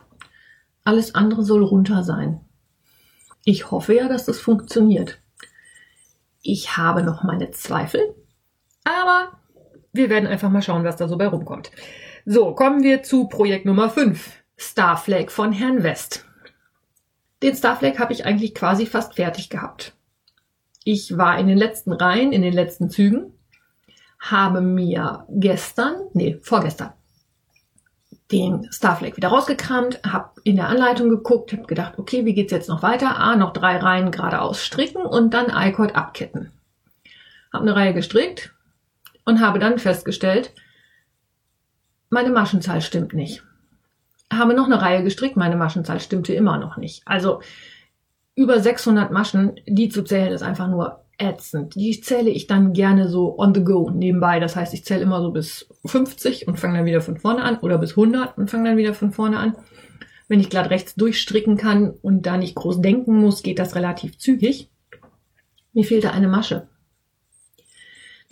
Alles 0.86 1.14
andere 1.14 1.44
soll 1.44 1.64
runter 1.64 2.02
sein. 2.02 2.42
Ich 3.44 3.70
hoffe 3.70 3.94
ja, 3.94 4.08
dass 4.08 4.26
das 4.26 4.40
funktioniert. 4.40 5.20
Ich 6.42 6.78
habe 6.78 7.04
noch 7.04 7.22
meine 7.22 7.52
Zweifel, 7.52 8.16
aber 8.84 9.38
wir 9.96 10.10
werden 10.10 10.28
einfach 10.28 10.50
mal 10.50 10.62
schauen, 10.62 10.84
was 10.84 10.98
da 10.98 11.08
so 11.08 11.18
bei 11.18 11.28
rumkommt. 11.28 11.72
So, 12.26 12.54
kommen 12.54 12.84
wir 12.84 13.04
zu 13.04 13.28
Projekt 13.28 13.66
Nummer 13.66 13.90
5. 13.90 14.44
Starflag 14.58 15.32
von 15.32 15.52
Herrn 15.52 15.84
West. 15.84 16.26
Den 17.44 17.56
Starflag 17.56 18.00
habe 18.00 18.14
ich 18.14 18.26
eigentlich 18.26 18.56
quasi 18.56 18.86
fast 18.86 19.16
fertig 19.16 19.50
gehabt. 19.50 19.94
Ich 20.84 21.18
war 21.18 21.38
in 21.38 21.48
den 21.48 21.58
letzten 21.58 21.94
Reihen, 21.94 22.32
in 22.32 22.42
den 22.42 22.54
letzten 22.54 22.90
Zügen, 22.90 23.34
habe 24.20 24.62
mir 24.62 25.26
gestern, 25.30 25.96
nee, 26.14 26.40
vorgestern, 26.42 26.94
den 28.32 28.68
Starflag 28.72 29.18
wieder 29.18 29.28
rausgekramt, 29.28 30.02
habe 30.04 30.32
in 30.44 30.56
der 30.56 30.70
Anleitung 30.70 31.10
geguckt, 31.10 31.54
habe 31.54 31.68
gedacht, 31.68 32.00
okay, 32.00 32.26
wie 32.26 32.34
geht's 32.34 32.52
jetzt 32.52 32.70
noch 32.70 32.82
weiter? 32.82 33.18
Ah, 33.18 33.36
noch 33.36 33.54
drei 33.54 33.78
Reihen 33.78 34.12
geradeaus 34.12 34.64
stricken 34.64 35.06
und 35.06 35.34
dann 35.34 35.52
I-Cord 35.56 35.96
abketten. 35.96 36.52
Habe 37.54 37.64
eine 37.64 37.76
Reihe 37.76 37.94
gestrickt, 37.94 38.55
und 39.26 39.42
habe 39.42 39.60
dann 39.60 39.80
festgestellt, 39.80 40.54
meine 42.10 42.30
Maschenzahl 42.30 42.82
stimmt 42.82 43.14
nicht. 43.14 43.44
Habe 44.32 44.54
noch 44.54 44.66
eine 44.66 44.82
Reihe 44.82 45.04
gestrickt, 45.04 45.38
meine 45.38 45.56
Maschenzahl 45.56 46.00
stimmte 46.00 46.34
immer 46.34 46.58
noch 46.58 46.78
nicht. 46.78 47.04
Also 47.06 47.42
über 48.36 48.60
600 48.60 49.12
Maschen, 49.12 49.60
die 49.68 49.90
zu 49.90 50.04
zählen, 50.04 50.32
ist 50.32 50.42
einfach 50.42 50.68
nur 50.68 51.06
ätzend. 51.18 51.76
Die 51.76 52.00
zähle 52.02 52.30
ich 52.30 52.48
dann 52.48 52.74
gerne 52.74 53.08
so 53.08 53.38
on 53.40 53.54
the 53.54 53.64
go 53.64 53.90
nebenbei. 53.90 54.40
Das 54.40 54.56
heißt, 54.56 54.74
ich 54.74 54.84
zähle 54.84 55.02
immer 55.02 55.22
so 55.22 55.32
bis 55.32 55.68
50 55.86 56.48
und 56.48 56.60
fange 56.60 56.78
dann 56.78 56.86
wieder 56.86 57.02
von 57.02 57.18
vorne 57.18 57.44
an 57.44 57.60
oder 57.60 57.78
bis 57.78 57.92
100 57.92 58.38
und 58.38 58.50
fange 58.50 58.70
dann 58.70 58.78
wieder 58.78 58.94
von 58.94 59.12
vorne 59.12 59.40
an. 59.40 59.56
Wenn 60.28 60.40
ich 60.40 60.50
glatt 60.50 60.70
rechts 60.70 60.96
durchstricken 60.96 61.56
kann 61.56 61.92
und 62.02 62.26
da 62.26 62.38
nicht 62.38 62.56
groß 62.56 62.82
denken 62.82 63.20
muss, 63.20 63.44
geht 63.44 63.60
das 63.60 63.76
relativ 63.76 64.18
zügig. 64.18 64.70
Mir 65.74 65.86
fehlte 65.86 66.12
eine 66.12 66.28
Masche. 66.28 66.68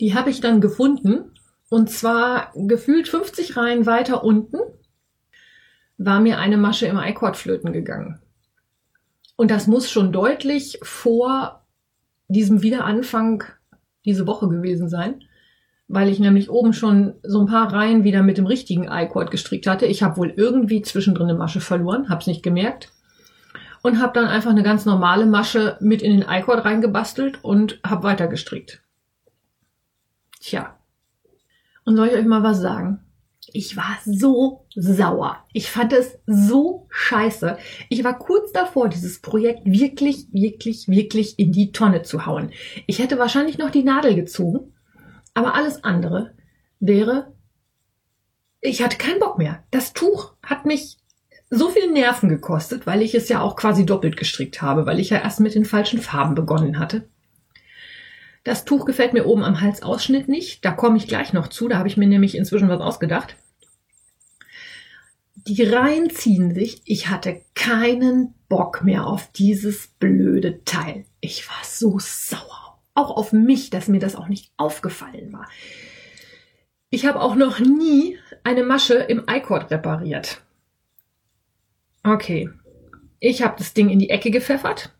Die 0.00 0.14
habe 0.14 0.30
ich 0.30 0.40
dann 0.40 0.60
gefunden 0.60 1.30
Und 1.74 1.90
zwar 1.90 2.52
gefühlt 2.54 3.08
50 3.08 3.56
Reihen 3.56 3.84
weiter 3.84 4.22
unten 4.22 4.58
war 5.98 6.20
mir 6.20 6.38
eine 6.38 6.56
Masche 6.56 6.86
im 6.86 6.98
I-Chord 6.98 7.36
flöten 7.36 7.72
gegangen. 7.72 8.20
Und 9.36 9.50
das 9.50 9.66
muss 9.66 9.90
schon 9.90 10.12
deutlich 10.12 10.78
vor 10.82 11.64
diesem 12.28 12.62
Wiederanfang 12.62 13.42
diese 14.04 14.26
Woche 14.26 14.48
gewesen 14.48 14.88
sein, 14.88 15.24
weil 15.88 16.08
ich 16.08 16.20
nämlich 16.20 16.50
oben 16.50 16.72
schon 16.72 17.14
so 17.22 17.40
ein 17.40 17.46
paar 17.46 17.72
Reihen 17.72 18.04
wieder 18.04 18.22
mit 18.22 18.38
dem 18.38 18.46
richtigen 18.46 18.88
I-Chord 18.88 19.30
gestrickt 19.30 19.66
hatte. 19.66 19.86
Ich 19.86 20.02
habe 20.02 20.16
wohl 20.16 20.32
irgendwie 20.36 20.82
zwischendrin 20.82 21.28
eine 21.28 21.38
Masche 21.38 21.60
verloren, 21.60 22.08
habe 22.08 22.20
es 22.20 22.26
nicht 22.26 22.42
gemerkt 22.42 22.92
und 23.82 24.00
habe 24.00 24.12
dann 24.12 24.28
einfach 24.28 24.50
eine 24.50 24.62
ganz 24.62 24.84
normale 24.84 25.26
Masche 25.26 25.76
mit 25.80 26.02
in 26.02 26.12
den 26.12 26.28
I-Chord 26.28 26.64
reingebastelt 26.64 27.42
und 27.42 27.80
habe 27.84 28.04
weiter 28.04 28.28
gestrickt. 28.28 28.83
Tja. 30.44 30.78
Und 31.86 31.96
soll 31.96 32.08
ich 32.08 32.14
euch 32.14 32.26
mal 32.26 32.42
was 32.42 32.60
sagen? 32.60 33.00
Ich 33.54 33.78
war 33.78 33.96
so 34.04 34.66
sauer. 34.74 35.42
Ich 35.54 35.70
fand 35.70 35.94
es 35.94 36.18
so 36.26 36.86
scheiße. 36.90 37.56
Ich 37.88 38.04
war 38.04 38.18
kurz 38.18 38.52
davor, 38.52 38.90
dieses 38.90 39.20
Projekt 39.20 39.62
wirklich, 39.64 40.26
wirklich, 40.32 40.86
wirklich 40.86 41.38
in 41.38 41.50
die 41.50 41.72
Tonne 41.72 42.02
zu 42.02 42.26
hauen. 42.26 42.52
Ich 42.86 42.98
hätte 42.98 43.18
wahrscheinlich 43.18 43.56
noch 43.56 43.70
die 43.70 43.84
Nadel 43.84 44.14
gezogen, 44.14 44.74
aber 45.32 45.54
alles 45.54 45.82
andere 45.82 46.34
wäre, 46.78 47.32
ich 48.60 48.82
hatte 48.82 48.98
keinen 48.98 49.20
Bock 49.20 49.38
mehr. 49.38 49.64
Das 49.70 49.94
Tuch 49.94 50.34
hat 50.42 50.66
mich 50.66 50.98
so 51.48 51.70
viel 51.70 51.90
Nerven 51.90 52.28
gekostet, 52.28 52.86
weil 52.86 53.00
ich 53.00 53.14
es 53.14 53.30
ja 53.30 53.40
auch 53.40 53.56
quasi 53.56 53.86
doppelt 53.86 54.18
gestrickt 54.18 54.60
habe, 54.60 54.84
weil 54.84 55.00
ich 55.00 55.08
ja 55.08 55.18
erst 55.18 55.40
mit 55.40 55.54
den 55.54 55.64
falschen 55.64 56.00
Farben 56.02 56.34
begonnen 56.34 56.78
hatte. 56.78 57.08
Das 58.44 58.66
Tuch 58.66 58.84
gefällt 58.84 59.14
mir 59.14 59.24
oben 59.24 59.42
am 59.42 59.60
Halsausschnitt 59.60 60.28
nicht. 60.28 60.64
Da 60.64 60.70
komme 60.70 60.98
ich 60.98 61.08
gleich 61.08 61.32
noch 61.32 61.48
zu. 61.48 61.66
Da 61.66 61.78
habe 61.78 61.88
ich 61.88 61.96
mir 61.96 62.06
nämlich 62.06 62.36
inzwischen 62.36 62.68
was 62.68 62.80
ausgedacht. 62.80 63.36
Die 65.34 65.62
Reihen 65.62 66.10
ziehen 66.10 66.54
sich. 66.54 66.82
Ich 66.84 67.08
hatte 67.08 67.40
keinen 67.54 68.34
Bock 68.48 68.84
mehr 68.84 69.06
auf 69.06 69.32
dieses 69.32 69.88
blöde 69.98 70.62
Teil. 70.64 71.06
Ich 71.20 71.48
war 71.48 71.64
so 71.64 71.98
sauer. 71.98 72.78
Auch 72.94 73.16
auf 73.16 73.32
mich, 73.32 73.70
dass 73.70 73.88
mir 73.88 73.98
das 73.98 74.14
auch 74.14 74.28
nicht 74.28 74.52
aufgefallen 74.56 75.32
war. 75.32 75.48
Ich 76.90 77.06
habe 77.06 77.20
auch 77.20 77.34
noch 77.34 77.58
nie 77.58 78.18
eine 78.44 78.62
Masche 78.62 78.94
im 78.94 79.24
iCord 79.28 79.70
repariert. 79.70 80.42
Okay. 82.04 82.50
Ich 83.20 83.42
habe 83.42 83.56
das 83.58 83.72
Ding 83.72 83.88
in 83.88 83.98
die 83.98 84.10
Ecke 84.10 84.30
gepfeffert, 84.30 84.94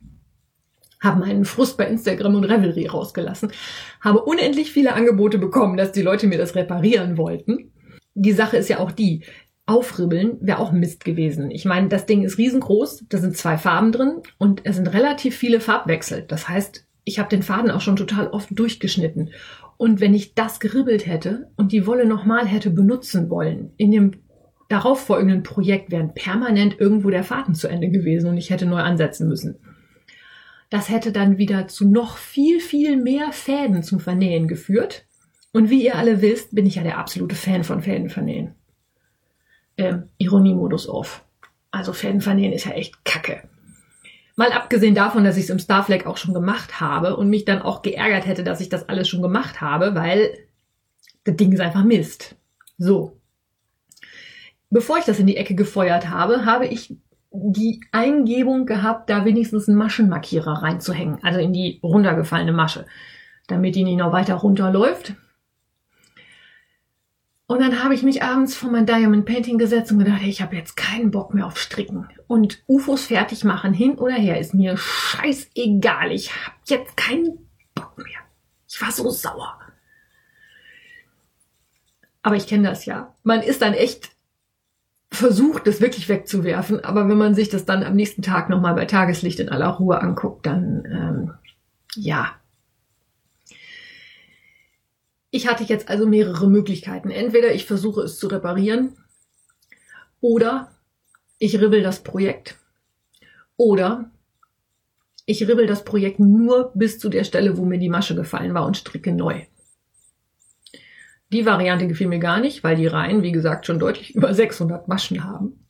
habe 1.04 1.20
meinen 1.20 1.44
Frust 1.44 1.76
bei 1.76 1.86
Instagram 1.86 2.34
und 2.34 2.44
Revelry 2.44 2.86
rausgelassen, 2.86 3.52
habe 4.00 4.22
unendlich 4.22 4.72
viele 4.72 4.94
Angebote 4.94 5.38
bekommen, 5.38 5.76
dass 5.76 5.92
die 5.92 6.02
Leute 6.02 6.26
mir 6.26 6.38
das 6.38 6.54
reparieren 6.54 7.16
wollten. 7.16 7.72
Die 8.14 8.32
Sache 8.32 8.56
ist 8.56 8.68
ja 8.68 8.78
auch 8.78 8.92
die, 8.92 9.24
aufribbeln 9.66 10.38
wäre 10.40 10.58
auch 10.58 10.72
Mist 10.72 11.04
gewesen. 11.04 11.50
Ich 11.50 11.64
meine, 11.64 11.88
das 11.88 12.06
Ding 12.06 12.22
ist 12.22 12.38
riesengroß, 12.38 13.06
da 13.08 13.18
sind 13.18 13.36
zwei 13.36 13.56
Farben 13.56 13.92
drin 13.92 14.20
und 14.38 14.62
es 14.64 14.76
sind 14.76 14.92
relativ 14.92 15.36
viele 15.36 15.60
Farbwechsel. 15.60 16.24
Das 16.28 16.48
heißt, 16.48 16.86
ich 17.04 17.18
habe 17.18 17.28
den 17.28 17.42
Faden 17.42 17.70
auch 17.70 17.80
schon 17.80 17.96
total 17.96 18.28
oft 18.28 18.48
durchgeschnitten. 18.50 19.30
Und 19.76 20.00
wenn 20.00 20.14
ich 20.14 20.34
das 20.34 20.60
geribbelt 20.60 21.06
hätte 21.06 21.50
und 21.56 21.72
die 21.72 21.86
Wolle 21.86 22.06
nochmal 22.06 22.46
hätte 22.46 22.70
benutzen 22.70 23.28
wollen, 23.30 23.72
in 23.76 23.90
dem 23.90 24.12
darauffolgenden 24.68 25.42
Projekt 25.42 25.90
wären 25.90 26.14
permanent 26.14 26.78
irgendwo 26.78 27.10
der 27.10 27.24
Faden 27.24 27.54
zu 27.54 27.68
Ende 27.68 27.90
gewesen 27.90 28.28
und 28.30 28.36
ich 28.36 28.50
hätte 28.50 28.66
neu 28.66 28.80
ansetzen 28.80 29.28
müssen. 29.28 29.58
Das 30.74 30.88
hätte 30.88 31.12
dann 31.12 31.38
wieder 31.38 31.68
zu 31.68 31.88
noch 31.88 32.16
viel, 32.16 32.58
viel 32.58 32.96
mehr 32.96 33.30
Fäden 33.30 33.84
zum 33.84 34.00
Vernähen 34.00 34.48
geführt. 34.48 35.06
Und 35.52 35.70
wie 35.70 35.84
ihr 35.84 35.94
alle 35.94 36.20
wisst, 36.20 36.52
bin 36.52 36.66
ich 36.66 36.74
ja 36.74 36.82
der 36.82 36.98
absolute 36.98 37.36
Fan 37.36 37.62
von 37.62 37.80
Fäden 37.80 38.10
vernähen 38.10 38.56
äh, 39.76 39.98
Ironiemodus 40.18 40.88
auf. 40.88 41.24
Also 41.70 41.92
Fäden 41.92 42.20
vernähen 42.20 42.52
ist 42.52 42.64
ja 42.64 42.72
echt 42.72 43.04
kacke. 43.04 43.48
Mal 44.34 44.50
abgesehen 44.50 44.96
davon, 44.96 45.22
dass 45.22 45.36
ich 45.36 45.44
es 45.44 45.50
im 45.50 45.60
Starfleck 45.60 46.06
auch 46.06 46.16
schon 46.16 46.34
gemacht 46.34 46.80
habe 46.80 47.16
und 47.16 47.30
mich 47.30 47.44
dann 47.44 47.62
auch 47.62 47.82
geärgert 47.82 48.26
hätte, 48.26 48.42
dass 48.42 48.60
ich 48.60 48.68
das 48.68 48.88
alles 48.88 49.08
schon 49.08 49.22
gemacht 49.22 49.60
habe, 49.60 49.94
weil 49.94 50.36
das 51.22 51.36
Ding 51.36 51.52
ist 51.52 51.60
einfach 51.60 51.84
Mist. 51.84 52.34
So. 52.78 53.20
Bevor 54.70 54.98
ich 54.98 55.04
das 55.04 55.20
in 55.20 55.28
die 55.28 55.36
Ecke 55.36 55.54
gefeuert 55.54 56.10
habe, 56.10 56.44
habe 56.44 56.66
ich 56.66 56.96
die 57.34 57.80
Eingebung 57.90 58.64
gehabt, 58.64 59.10
da 59.10 59.24
wenigstens 59.24 59.68
einen 59.68 59.76
Maschenmarkierer 59.76 60.62
reinzuhängen, 60.62 61.18
also 61.22 61.40
in 61.40 61.52
die 61.52 61.80
runtergefallene 61.82 62.52
Masche, 62.52 62.86
damit 63.48 63.74
die 63.74 63.84
nicht 63.84 63.98
noch 63.98 64.12
weiter 64.12 64.34
runterläuft. 64.34 65.14
Und 67.46 67.60
dann 67.60 67.82
habe 67.82 67.94
ich 67.94 68.02
mich 68.02 68.22
abends 68.22 68.54
vor 68.54 68.70
mein 68.70 68.86
Diamond 68.86 69.26
Painting 69.26 69.58
gesetzt 69.58 69.92
und 69.92 69.98
gedacht, 69.98 70.20
hey, 70.20 70.30
ich 70.30 70.40
habe 70.40 70.56
jetzt 70.56 70.76
keinen 70.76 71.10
Bock 71.10 71.34
mehr 71.34 71.46
auf 71.46 71.58
Stricken. 71.58 72.08
Und 72.26 72.62
UFOs 72.66 73.06
fertig 73.06 73.44
machen, 73.44 73.74
hin 73.74 73.98
oder 73.98 74.14
her, 74.14 74.38
ist 74.40 74.54
mir 74.54 74.76
scheißegal. 74.76 76.10
Ich 76.12 76.32
habe 76.32 76.56
jetzt 76.66 76.96
keinen 76.96 77.50
Bock 77.74 77.98
mehr. 77.98 78.20
Ich 78.68 78.80
war 78.80 78.92
so 78.92 79.10
sauer. 79.10 79.58
Aber 82.22 82.36
ich 82.36 82.46
kenne 82.46 82.68
das 82.68 82.86
ja. 82.86 83.14
Man 83.24 83.42
ist 83.42 83.60
dann 83.60 83.74
echt 83.74 84.13
versucht, 85.14 85.66
das 85.66 85.80
wirklich 85.80 86.08
wegzuwerfen. 86.08 86.84
Aber 86.84 87.08
wenn 87.08 87.18
man 87.18 87.34
sich 87.34 87.48
das 87.48 87.64
dann 87.64 87.82
am 87.82 87.94
nächsten 87.94 88.22
Tag 88.22 88.50
nochmal 88.50 88.74
bei 88.74 88.84
Tageslicht 88.84 89.40
in 89.40 89.48
aller 89.48 89.68
Ruhe 89.68 90.00
anguckt, 90.00 90.46
dann 90.46 90.84
ähm, 90.86 91.32
ja, 91.96 92.34
ich 95.30 95.48
hatte 95.48 95.64
jetzt 95.64 95.88
also 95.88 96.06
mehrere 96.06 96.48
Möglichkeiten. 96.48 97.10
Entweder 97.10 97.52
ich 97.52 97.66
versuche 97.66 98.02
es 98.02 98.18
zu 98.18 98.28
reparieren 98.28 98.96
oder 100.20 100.70
ich 101.38 101.60
ribbel 101.60 101.82
das 101.82 102.04
Projekt 102.04 102.56
oder 103.56 104.10
ich 105.26 105.46
ribbel 105.48 105.66
das 105.66 105.84
Projekt 105.84 106.20
nur 106.20 106.70
bis 106.74 106.98
zu 106.98 107.08
der 107.08 107.24
Stelle, 107.24 107.56
wo 107.56 107.64
mir 107.64 107.78
die 107.78 107.88
Masche 107.88 108.14
gefallen 108.14 108.54
war 108.54 108.64
und 108.64 108.76
stricke 108.76 109.12
neu. 109.12 109.44
Die 111.34 111.46
Variante 111.46 111.88
gefiel 111.88 112.06
mir 112.06 112.20
gar 112.20 112.38
nicht, 112.38 112.62
weil 112.62 112.76
die 112.76 112.86
Reihen, 112.86 113.24
wie 113.24 113.32
gesagt, 113.32 113.66
schon 113.66 113.80
deutlich 113.80 114.14
über 114.14 114.32
600 114.32 114.86
Maschen 114.86 115.24
haben. 115.24 115.66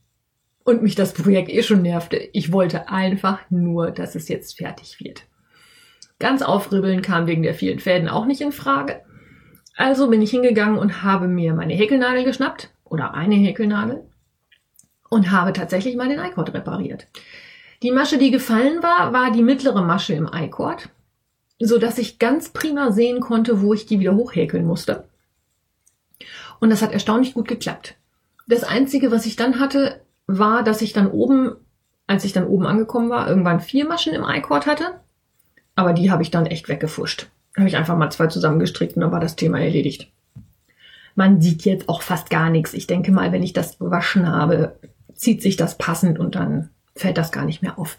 Und 0.62 0.82
mich 0.82 0.94
das 0.94 1.14
Projekt 1.14 1.48
eh 1.48 1.62
schon 1.62 1.80
nervte. 1.80 2.18
Ich 2.34 2.52
wollte 2.52 2.90
einfach 2.90 3.38
nur, 3.48 3.90
dass 3.90 4.14
es 4.14 4.28
jetzt 4.28 4.58
fertig 4.58 5.00
wird. 5.00 5.22
Ganz 6.18 6.42
aufribbeln 6.42 7.00
kam 7.00 7.26
wegen 7.26 7.42
der 7.42 7.54
vielen 7.54 7.78
Fäden 7.78 8.10
auch 8.10 8.26
nicht 8.26 8.42
in 8.42 8.52
Frage. 8.52 9.00
Also 9.74 10.10
bin 10.10 10.20
ich 10.20 10.32
hingegangen 10.32 10.76
und 10.76 11.02
habe 11.02 11.28
mir 11.28 11.54
meine 11.54 11.72
Häkelnadel 11.72 12.24
geschnappt 12.24 12.68
oder 12.84 13.14
eine 13.14 13.36
Häkelnadel 13.36 14.04
und 15.08 15.30
habe 15.30 15.54
tatsächlich 15.54 15.96
mal 15.96 16.10
den 16.10 16.20
I-Cord 16.20 16.52
repariert. 16.52 17.06
Die 17.82 17.90
Masche, 17.90 18.18
die 18.18 18.30
gefallen 18.30 18.82
war, 18.82 19.14
war 19.14 19.32
die 19.32 19.42
mittlere 19.42 19.80
Masche 19.80 20.12
im 20.12 20.28
I-Cord, 20.30 20.90
ich 21.98 22.18
ganz 22.18 22.50
prima 22.50 22.92
sehen 22.92 23.20
konnte, 23.20 23.62
wo 23.62 23.72
ich 23.72 23.86
die 23.86 23.98
wieder 23.98 24.14
hochhäkeln 24.14 24.66
musste. 24.66 25.08
Und 26.60 26.70
das 26.70 26.82
hat 26.82 26.92
erstaunlich 26.92 27.34
gut 27.34 27.48
geklappt. 27.48 27.96
Das 28.46 28.64
einzige, 28.64 29.10
was 29.10 29.26
ich 29.26 29.36
dann 29.36 29.58
hatte, 29.58 30.00
war, 30.26 30.62
dass 30.62 30.82
ich 30.82 30.92
dann 30.92 31.10
oben, 31.10 31.56
als 32.06 32.24
ich 32.24 32.32
dann 32.32 32.46
oben 32.46 32.66
angekommen 32.66 33.10
war, 33.10 33.28
irgendwann 33.28 33.60
vier 33.60 33.86
Maschen 33.86 34.14
im 34.14 34.24
I-Cord 34.24 34.66
hatte. 34.66 35.00
Aber 35.74 35.92
die 35.92 36.10
habe 36.10 36.22
ich 36.22 36.30
dann 36.30 36.46
echt 36.46 36.68
weggefuscht 36.68 37.28
habe 37.56 37.68
ich 37.68 37.76
einfach 37.76 37.96
mal 37.96 38.10
zwei 38.10 38.26
zusammengestrickt 38.26 38.96
und 38.96 39.02
dann 39.02 39.12
war 39.12 39.20
das 39.20 39.36
Thema 39.36 39.60
erledigt. 39.60 40.10
Man 41.14 41.40
sieht 41.40 41.64
jetzt 41.64 41.88
auch 41.88 42.02
fast 42.02 42.28
gar 42.30 42.50
nichts. 42.50 42.74
Ich 42.74 42.86
denke 42.86 43.12
mal, 43.12 43.30
wenn 43.30 43.42
ich 43.42 43.52
das 43.52 43.78
gewaschen 43.78 44.28
habe, 44.28 44.76
zieht 45.14 45.42
sich 45.42 45.56
das 45.56 45.78
passend 45.78 46.18
und 46.18 46.34
dann 46.34 46.70
fällt 46.96 47.18
das 47.18 47.30
gar 47.30 47.44
nicht 47.44 47.62
mehr 47.62 47.78
auf. 47.78 47.98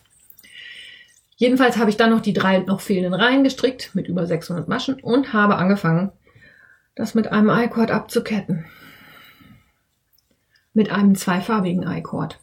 Jedenfalls 1.37 1.77
habe 1.77 1.89
ich 1.89 1.97
dann 1.97 2.11
noch 2.11 2.21
die 2.21 2.33
drei 2.33 2.59
noch 2.59 2.81
fehlenden 2.81 3.13
Reihen 3.13 3.43
gestrickt 3.43 3.91
mit 3.93 4.07
über 4.07 4.25
600 4.25 4.67
Maschen 4.67 4.95
und 4.95 5.31
habe 5.33 5.55
angefangen, 5.55 6.11
das 6.95 7.13
mit 7.13 7.31
einem 7.31 7.49
I-Cord 7.49 7.91
abzuketten. 7.91 8.65
Mit 10.73 10.91
einem 10.91 11.15
zweifarbigen 11.15 11.83
I-Cord. 11.83 12.39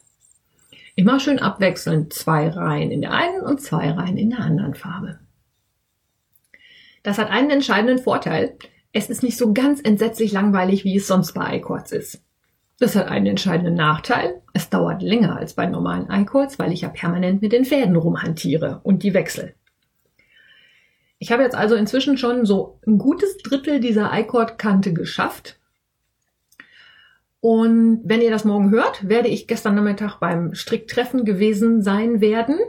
Immer 0.95 1.19
schön 1.19 1.39
abwechselnd 1.39 2.13
zwei 2.13 2.49
Reihen 2.49 2.91
in 2.91 3.01
der 3.01 3.11
einen 3.11 3.41
und 3.41 3.61
zwei 3.61 3.91
Reihen 3.91 4.17
in 4.17 4.29
der 4.29 4.39
anderen 4.39 4.75
Farbe. 4.75 5.19
Das 7.01 7.17
hat 7.17 7.31
einen 7.31 7.49
entscheidenden 7.49 7.97
Vorteil. 7.97 8.57
Es 8.91 9.09
ist 9.09 9.23
nicht 9.23 9.37
so 9.37 9.53
ganz 9.53 9.81
entsetzlich 9.83 10.31
langweilig, 10.31 10.83
wie 10.83 10.97
es 10.97 11.07
sonst 11.07 11.33
bei 11.33 11.57
iCords 11.57 11.91
ist. 11.91 12.23
Das 12.79 12.95
hat 12.95 13.07
einen 13.07 13.25
entscheidenden 13.25 13.75
Nachteil. 13.75 14.41
Es 14.53 14.69
dauert 14.69 15.01
länger 15.01 15.35
als 15.35 15.53
bei 15.55 15.65
normalen 15.65 16.09
iCords, 16.09 16.59
weil 16.59 16.71
ich 16.71 16.81
ja 16.81 16.89
permanent 16.89 17.41
mit 17.41 17.53
den 17.53 17.65
Fäden 17.65 17.95
rumhantiere 17.95 18.81
und 18.83 19.03
die 19.03 19.13
wechsel. 19.13 19.55
Ich 21.23 21.31
habe 21.31 21.41
jetzt 21.41 21.55
also 21.55 21.75
inzwischen 21.75 22.17
schon 22.17 22.45
so 22.45 22.81
ein 22.85 22.97
gutes 22.97 23.37
Drittel 23.37 23.79
dieser 23.79 24.11
iCord-Kante 24.13 24.91
geschafft. 24.91 25.57
Und 27.39 28.01
wenn 28.03 28.19
ihr 28.19 28.29
das 28.29 28.43
morgen 28.43 28.71
hört, 28.71 29.07
werde 29.07 29.29
ich 29.29 29.47
gestern 29.47 29.75
Nachmittag 29.75 30.19
beim 30.19 30.53
Stricktreffen 30.53 31.23
gewesen 31.23 31.81
sein 31.81 32.19
werden. 32.19 32.59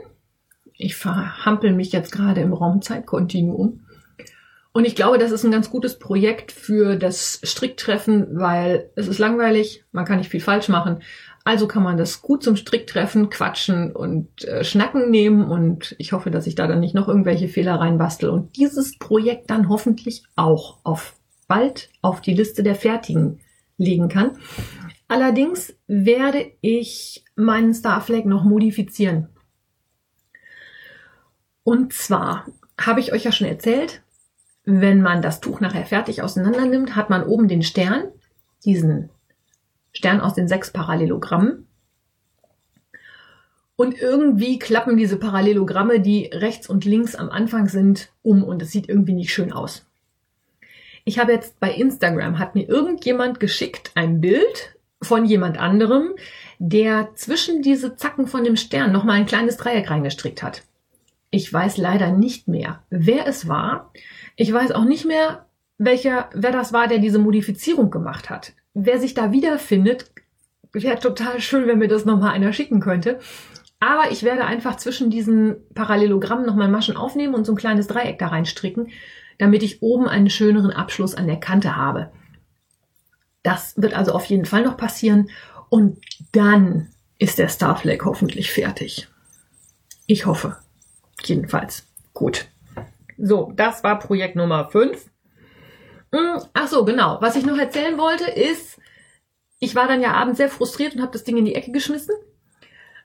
Ich 0.71 0.95
verhampel 0.95 1.73
mich 1.73 1.91
jetzt 1.91 2.13
gerade 2.13 2.39
im 2.39 2.53
Raumzeitkontinuum 2.53 3.81
Und 4.71 4.85
ich 4.85 4.95
glaube, 4.95 5.17
das 5.17 5.31
ist 5.31 5.43
ein 5.43 5.51
ganz 5.51 5.69
gutes 5.69 5.99
Projekt 5.99 6.53
für 6.53 6.95
das 6.95 7.41
Stricktreffen, 7.43 8.39
weil 8.39 8.89
es 8.95 9.09
ist 9.09 9.19
langweilig, 9.19 9.83
man 9.91 10.05
kann 10.05 10.19
nicht 10.19 10.31
viel 10.31 10.39
falsch 10.39 10.69
machen. 10.69 11.01
Also 11.45 11.67
kann 11.67 11.83
man 11.83 11.95
das 11.95 12.23
gut 12.23 12.41
zum 12.41 12.55
Stricktreffen 12.55 13.29
quatschen 13.29 13.95
und 13.95 14.43
äh, 14.45 14.63
schnacken 14.63 15.11
nehmen 15.11 15.45
und 15.45 15.95
ich 15.99 16.11
hoffe, 16.11 16.31
dass 16.31 16.47
ich 16.47 16.55
da 16.55 16.65
dann 16.65 16.79
nicht 16.79 16.95
noch 16.95 17.07
irgendwelche 17.07 17.47
Fehler 17.47 17.75
reinbastel 17.75 18.31
und 18.31 18.57
dieses 18.57 18.97
Projekt 18.97 19.51
dann 19.51 19.69
hoffentlich 19.69 20.23
auch 20.35 20.79
auf 20.83 21.15
bald 21.47 21.89
auf 22.01 22.19
die 22.19 22.33
Liste 22.33 22.63
der 22.63 22.73
Fertigen 22.73 23.41
legen 23.77 24.09
kann. 24.09 24.31
Allerdings 25.07 25.75
werde 25.85 26.51
ich 26.61 27.23
meinen 27.35 27.75
Starflag 27.75 28.25
noch 28.25 28.43
modifizieren. 28.43 29.29
Und 31.63 31.93
zwar 31.93 32.47
habe 32.81 33.01
ich 33.01 33.13
euch 33.13 33.23
ja 33.23 33.31
schon 33.31 33.47
erzählt, 33.47 34.01
wenn 34.63 34.99
man 35.03 35.21
das 35.21 35.41
Tuch 35.41 35.59
nachher 35.59 35.85
fertig 35.85 36.23
auseinander 36.23 36.65
nimmt, 36.65 36.95
hat 36.95 37.11
man 37.11 37.23
oben 37.23 37.47
den 37.47 37.61
Stern, 37.61 38.05
diesen 38.63 39.11
Stern 39.95 40.19
aus 40.21 40.33
den 40.35 40.47
sechs 40.47 40.71
Parallelogrammen. 40.71 41.67
Und 43.77 43.99
irgendwie 43.99 44.59
klappen 44.59 44.97
diese 44.97 45.17
Parallelogramme, 45.17 45.99
die 45.99 46.29
rechts 46.33 46.69
und 46.69 46.85
links 46.85 47.15
am 47.15 47.29
Anfang 47.29 47.67
sind, 47.67 48.11
um 48.21 48.43
und 48.43 48.61
es 48.61 48.71
sieht 48.71 48.87
irgendwie 48.87 49.13
nicht 49.13 49.33
schön 49.33 49.51
aus. 49.51 49.85
Ich 51.03 51.19
habe 51.19 51.31
jetzt 51.31 51.59
bei 51.59 51.71
Instagram, 51.71 52.39
hat 52.39 52.55
mir 52.55 52.67
irgendjemand 52.67 53.39
geschickt 53.39 53.91
ein 53.95 54.21
Bild 54.21 54.75
von 55.01 55.25
jemand 55.25 55.57
anderem, 55.57 56.13
der 56.57 57.13
zwischen 57.15 57.61
diese 57.61 57.95
Zacken 57.95 58.27
von 58.27 58.43
dem 58.43 58.55
Stern 58.55 58.91
nochmal 58.91 59.17
ein 59.17 59.25
kleines 59.25 59.57
Dreieck 59.57 59.89
reingestrickt 59.89 60.41
hat. 60.41 60.63
Ich 61.29 61.51
weiß 61.51 61.77
leider 61.77 62.11
nicht 62.11 62.47
mehr, 62.47 62.83
wer 62.89 63.27
es 63.27 63.47
war. 63.47 63.91
Ich 64.35 64.51
weiß 64.51 64.71
auch 64.71 64.85
nicht 64.85 65.05
mehr, 65.05 65.45
welcher, 65.77 66.29
wer 66.33 66.51
das 66.51 66.73
war, 66.73 66.87
der 66.87 66.99
diese 66.99 67.19
Modifizierung 67.19 67.91
gemacht 67.91 68.29
hat. 68.29 68.53
Wer 68.75 68.99
sich 68.99 69.13
da 69.13 69.31
wiederfindet, 69.31 70.11
wäre 70.73 70.99
total 70.99 71.39
schön, 71.39 71.65
wenn 71.65 71.79
mir 71.79 71.87
das 71.87 72.03
nochmal 72.03 72.33
einer 72.33 72.51
schicken 72.51 72.81
könnte. 72.81 73.19
Aber 73.79 74.11
ich 74.11 74.23
werde 74.23 74.45
einfach 74.45 74.75
zwischen 74.75 75.09
diesen 75.09 75.55
Parallelogrammen 75.73 76.45
nochmal 76.45 76.67
Maschen 76.67 76.97
aufnehmen 76.97 77.35
und 77.35 77.45
so 77.45 77.53
ein 77.53 77.57
kleines 77.57 77.87
Dreieck 77.87 78.19
da 78.19 78.27
reinstricken, 78.27 78.89
damit 79.37 79.63
ich 79.63 79.81
oben 79.81 80.09
einen 80.09 80.29
schöneren 80.29 80.71
Abschluss 80.71 81.15
an 81.15 81.25
der 81.25 81.39
Kante 81.39 81.77
habe. 81.77 82.11
Das 83.43 83.81
wird 83.81 83.93
also 83.93 84.11
auf 84.11 84.25
jeden 84.25 84.45
Fall 84.45 84.63
noch 84.63 84.75
passieren. 84.75 85.29
Und 85.69 85.99
dann 86.33 86.89
ist 87.17 87.39
der 87.39 87.47
Starflag 87.47 88.03
hoffentlich 88.03 88.51
fertig. 88.51 89.07
Ich 90.05 90.25
hoffe. 90.25 90.57
Jedenfalls. 91.23 91.85
Gut. 92.13 92.47
So, 93.17 93.53
das 93.55 93.83
war 93.85 93.99
Projekt 93.99 94.35
Nummer 94.35 94.69
5. 94.69 95.09
Hm, 96.15 96.41
ach 96.53 96.67
so, 96.67 96.85
genau. 96.85 97.17
Was 97.19 97.35
ich 97.35 97.45
noch 97.45 97.57
erzählen 97.57 97.97
wollte 97.97 98.31
ist, 98.31 98.79
ich 99.59 99.75
war 99.75 99.87
dann 99.87 100.01
ja 100.01 100.13
abends 100.13 100.37
sehr 100.37 100.47
frustriert 100.47 100.95
und 100.95 101.01
habe 101.01 101.11
das 101.11 101.25
Ding 101.25 101.35
in 101.35 101.43
die 101.43 101.55
Ecke 101.55 101.73
geschmissen. 101.73 102.15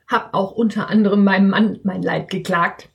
Hab 0.07 0.33
auch 0.33 0.53
unter 0.53 0.87
anderem 0.87 1.25
meinem 1.25 1.49
Mann 1.49 1.79
mein 1.83 2.01
Leid 2.01 2.29
geklagt. 2.29 2.87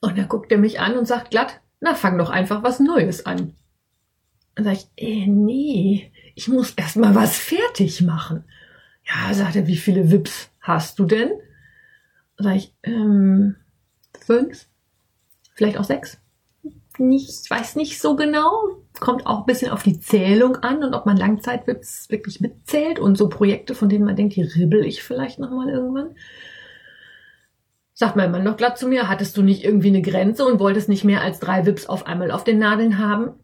Und 0.00 0.16
dann 0.16 0.28
guckt 0.28 0.52
er 0.52 0.58
mich 0.58 0.78
an 0.78 0.96
und 0.96 1.06
sagt 1.06 1.32
glatt, 1.32 1.60
na 1.80 1.94
fang 1.94 2.18
doch 2.18 2.30
einfach 2.30 2.62
was 2.62 2.78
Neues 2.78 3.26
an. 3.26 3.56
Dann 4.54 4.64
sag 4.64 4.74
ich, 4.74 4.86
äh, 4.96 5.26
nee, 5.26 6.12
ich 6.36 6.46
muss 6.46 6.70
erst 6.76 6.96
mal 6.96 7.16
was 7.16 7.36
fertig 7.36 8.00
machen. 8.02 8.44
Ja, 9.04 9.34
sagt 9.34 9.56
er, 9.56 9.66
wie 9.66 9.76
viele 9.76 10.12
Wips 10.12 10.50
hast 10.60 11.00
du 11.00 11.04
denn? 11.04 11.30
Dann 12.36 12.44
sag 12.44 12.56
ich, 12.56 12.74
ähm, 12.84 13.56
fünf, 14.20 14.66
vielleicht 15.54 15.78
auch 15.78 15.84
sechs. 15.84 16.18
Nicht, 16.96 17.50
weiß 17.50 17.74
nicht 17.74 18.00
so 18.00 18.14
genau. 18.14 18.83
Kommt 19.00 19.26
auch 19.26 19.40
ein 19.40 19.46
bisschen 19.46 19.70
auf 19.70 19.82
die 19.82 19.98
Zählung 19.98 20.56
an 20.56 20.84
und 20.84 20.94
ob 20.94 21.04
man 21.04 21.16
Langzeitwips 21.16 22.10
wirklich 22.10 22.40
mitzählt 22.40 22.98
und 22.98 23.18
so 23.18 23.28
Projekte, 23.28 23.74
von 23.74 23.88
denen 23.88 24.04
man 24.04 24.16
denkt, 24.16 24.36
die 24.36 24.42
ribbel 24.42 24.84
ich 24.84 25.02
vielleicht 25.02 25.38
nochmal 25.38 25.68
irgendwann. 25.68 26.14
Sagt 27.92 28.16
mein 28.16 28.30
Mann 28.30 28.44
noch 28.44 28.56
glatt 28.56 28.78
zu 28.78 28.88
mir, 28.88 29.08
hattest 29.08 29.36
du 29.36 29.42
nicht 29.42 29.64
irgendwie 29.64 29.88
eine 29.88 30.02
Grenze 30.02 30.44
und 30.44 30.58
wolltest 30.58 30.88
nicht 30.88 31.04
mehr 31.04 31.22
als 31.22 31.38
drei 31.38 31.66
Wips 31.66 31.86
auf 31.86 32.06
einmal 32.06 32.30
auf 32.30 32.44
den 32.44 32.58
Nadeln 32.58 32.98
haben? 32.98 33.34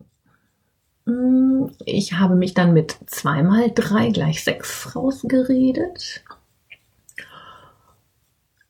Hm, 1.06 1.72
ich 1.84 2.14
habe 2.14 2.34
mich 2.34 2.54
dann 2.54 2.72
mit 2.72 2.96
zweimal 3.06 3.70
drei 3.74 4.10
gleich 4.10 4.42
sechs 4.44 4.94
rausgeredet. 4.94 6.24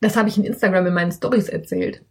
Das 0.01 0.16
habe 0.16 0.29
ich 0.29 0.38
in 0.38 0.45
Instagram 0.45 0.87
in 0.87 0.95
meinen 0.95 1.12
Stories 1.12 1.49
erzählt. 1.49 2.03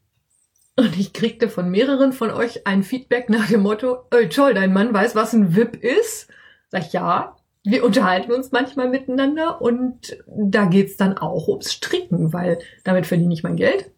Und 0.79 0.97
ich 0.97 1.11
kriegte 1.11 1.49
von 1.49 1.69
mehreren 1.69 2.13
von 2.13 2.31
euch 2.31 2.65
ein 2.65 2.83
Feedback 2.83 3.29
nach 3.29 3.49
dem 3.49 3.63
Motto, 3.63 4.05
ey, 4.11 4.29
toll, 4.29 4.53
dein 4.53 4.71
Mann 4.71 4.93
weiß, 4.93 5.13
was 5.13 5.33
ein 5.33 5.53
VIP 5.53 5.75
ist. 5.83 6.29
Sag 6.69 6.85
ich, 6.85 6.93
ja, 6.93 7.35
wir 7.65 7.83
unterhalten 7.83 8.31
uns 8.31 8.53
manchmal 8.53 8.87
miteinander 8.87 9.61
und 9.61 10.15
da 10.25 10.63
geht's 10.67 10.95
dann 10.95 11.17
auch 11.17 11.49
ums 11.49 11.73
Stricken, 11.73 12.31
weil 12.31 12.59
damit 12.85 13.07
verdiene 13.07 13.33
ich 13.33 13.43
mein 13.43 13.57
Geld. 13.57 13.91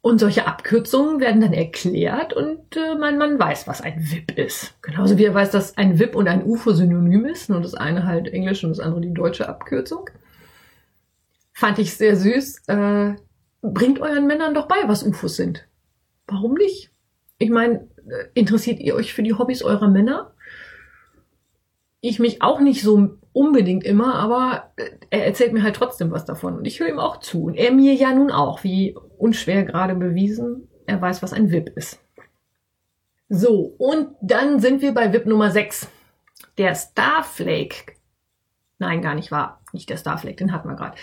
Und 0.00 0.20
solche 0.20 0.46
Abkürzungen 0.46 1.18
werden 1.18 1.40
dann 1.40 1.52
erklärt 1.52 2.32
und 2.32 2.76
äh, 2.76 2.94
mein 2.94 3.18
Mann 3.18 3.36
weiß, 3.36 3.66
was 3.66 3.80
ein 3.80 4.08
VIP 4.08 4.38
ist. 4.38 4.80
Genauso 4.80 5.18
wie 5.18 5.24
er 5.24 5.34
weiß, 5.34 5.50
dass 5.50 5.76
ein 5.76 5.98
VIP 5.98 6.14
und 6.14 6.28
ein 6.28 6.44
UFO 6.44 6.72
synonym 6.72 7.24
ist. 7.24 7.50
Nur 7.50 7.60
das 7.60 7.74
eine 7.74 8.06
halt 8.06 8.28
Englisch 8.28 8.62
und 8.62 8.70
das 8.70 8.78
andere 8.78 9.00
die 9.00 9.12
deutsche 9.12 9.48
Abkürzung. 9.48 10.08
Fand 11.52 11.80
ich 11.80 11.96
sehr 11.96 12.14
süß. 12.14 12.68
Äh, 12.68 13.14
bringt 13.62 14.00
euren 14.00 14.26
Männern 14.26 14.54
doch 14.54 14.68
bei, 14.68 14.76
was 14.86 15.02
UFOs 15.02 15.36
sind. 15.36 15.66
Warum 16.26 16.54
nicht? 16.54 16.90
Ich 17.38 17.50
meine, 17.50 17.88
äh, 18.08 18.26
interessiert 18.34 18.80
ihr 18.80 18.94
euch 18.94 19.12
für 19.12 19.22
die 19.22 19.34
Hobbys 19.34 19.62
eurer 19.62 19.88
Männer? 19.88 20.32
Ich 22.00 22.18
mich 22.18 22.42
auch 22.42 22.60
nicht 22.60 22.82
so 22.82 23.18
unbedingt 23.32 23.84
immer, 23.84 24.14
aber 24.14 24.72
äh, 24.76 24.90
er 25.10 25.26
erzählt 25.26 25.52
mir 25.52 25.62
halt 25.62 25.76
trotzdem 25.76 26.10
was 26.10 26.24
davon 26.24 26.56
und 26.56 26.64
ich 26.64 26.80
höre 26.80 26.88
ihm 26.88 26.98
auch 26.98 27.20
zu. 27.20 27.44
Und 27.44 27.54
er 27.54 27.72
mir 27.72 27.94
ja 27.94 28.12
nun 28.12 28.30
auch, 28.30 28.64
wie 28.64 28.96
unschwer 29.18 29.64
gerade 29.64 29.94
bewiesen, 29.94 30.68
er 30.86 31.00
weiß, 31.00 31.22
was 31.22 31.32
ein 31.32 31.50
VIP 31.50 31.70
ist. 31.76 32.00
So, 33.28 33.74
und 33.78 34.14
dann 34.20 34.60
sind 34.60 34.82
wir 34.82 34.94
bei 34.94 35.12
VIP 35.12 35.26
Nummer 35.26 35.50
6. 35.50 35.88
Der 36.58 36.74
Starflake. 36.74 37.94
Nein, 38.78 39.02
gar 39.02 39.14
nicht 39.14 39.32
wahr. 39.32 39.60
Nicht 39.72 39.90
der 39.90 39.96
Starflake, 39.96 40.36
den 40.36 40.52
hatten 40.52 40.68
wir 40.68 40.76
gerade. 40.76 40.96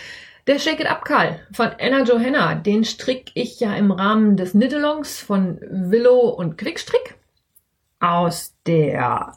Der 0.45 0.59
Shake 0.59 0.81
It 0.81 0.87
Up 0.87 1.05
Call 1.05 1.39
von 1.53 1.69
Anna 1.79 2.03
Johanna, 2.03 2.55
den 2.55 2.83
strick 2.83 3.31
ich 3.33 3.61
ja 3.61 3.73
im 3.75 3.91
Rahmen 3.91 4.35
des 4.35 4.51
Knittalongs 4.51 5.21
von 5.21 5.57
Willow 5.61 6.27
und 6.27 6.57
Quickstrick 6.57 7.15
aus 8.01 8.53
der 8.65 9.33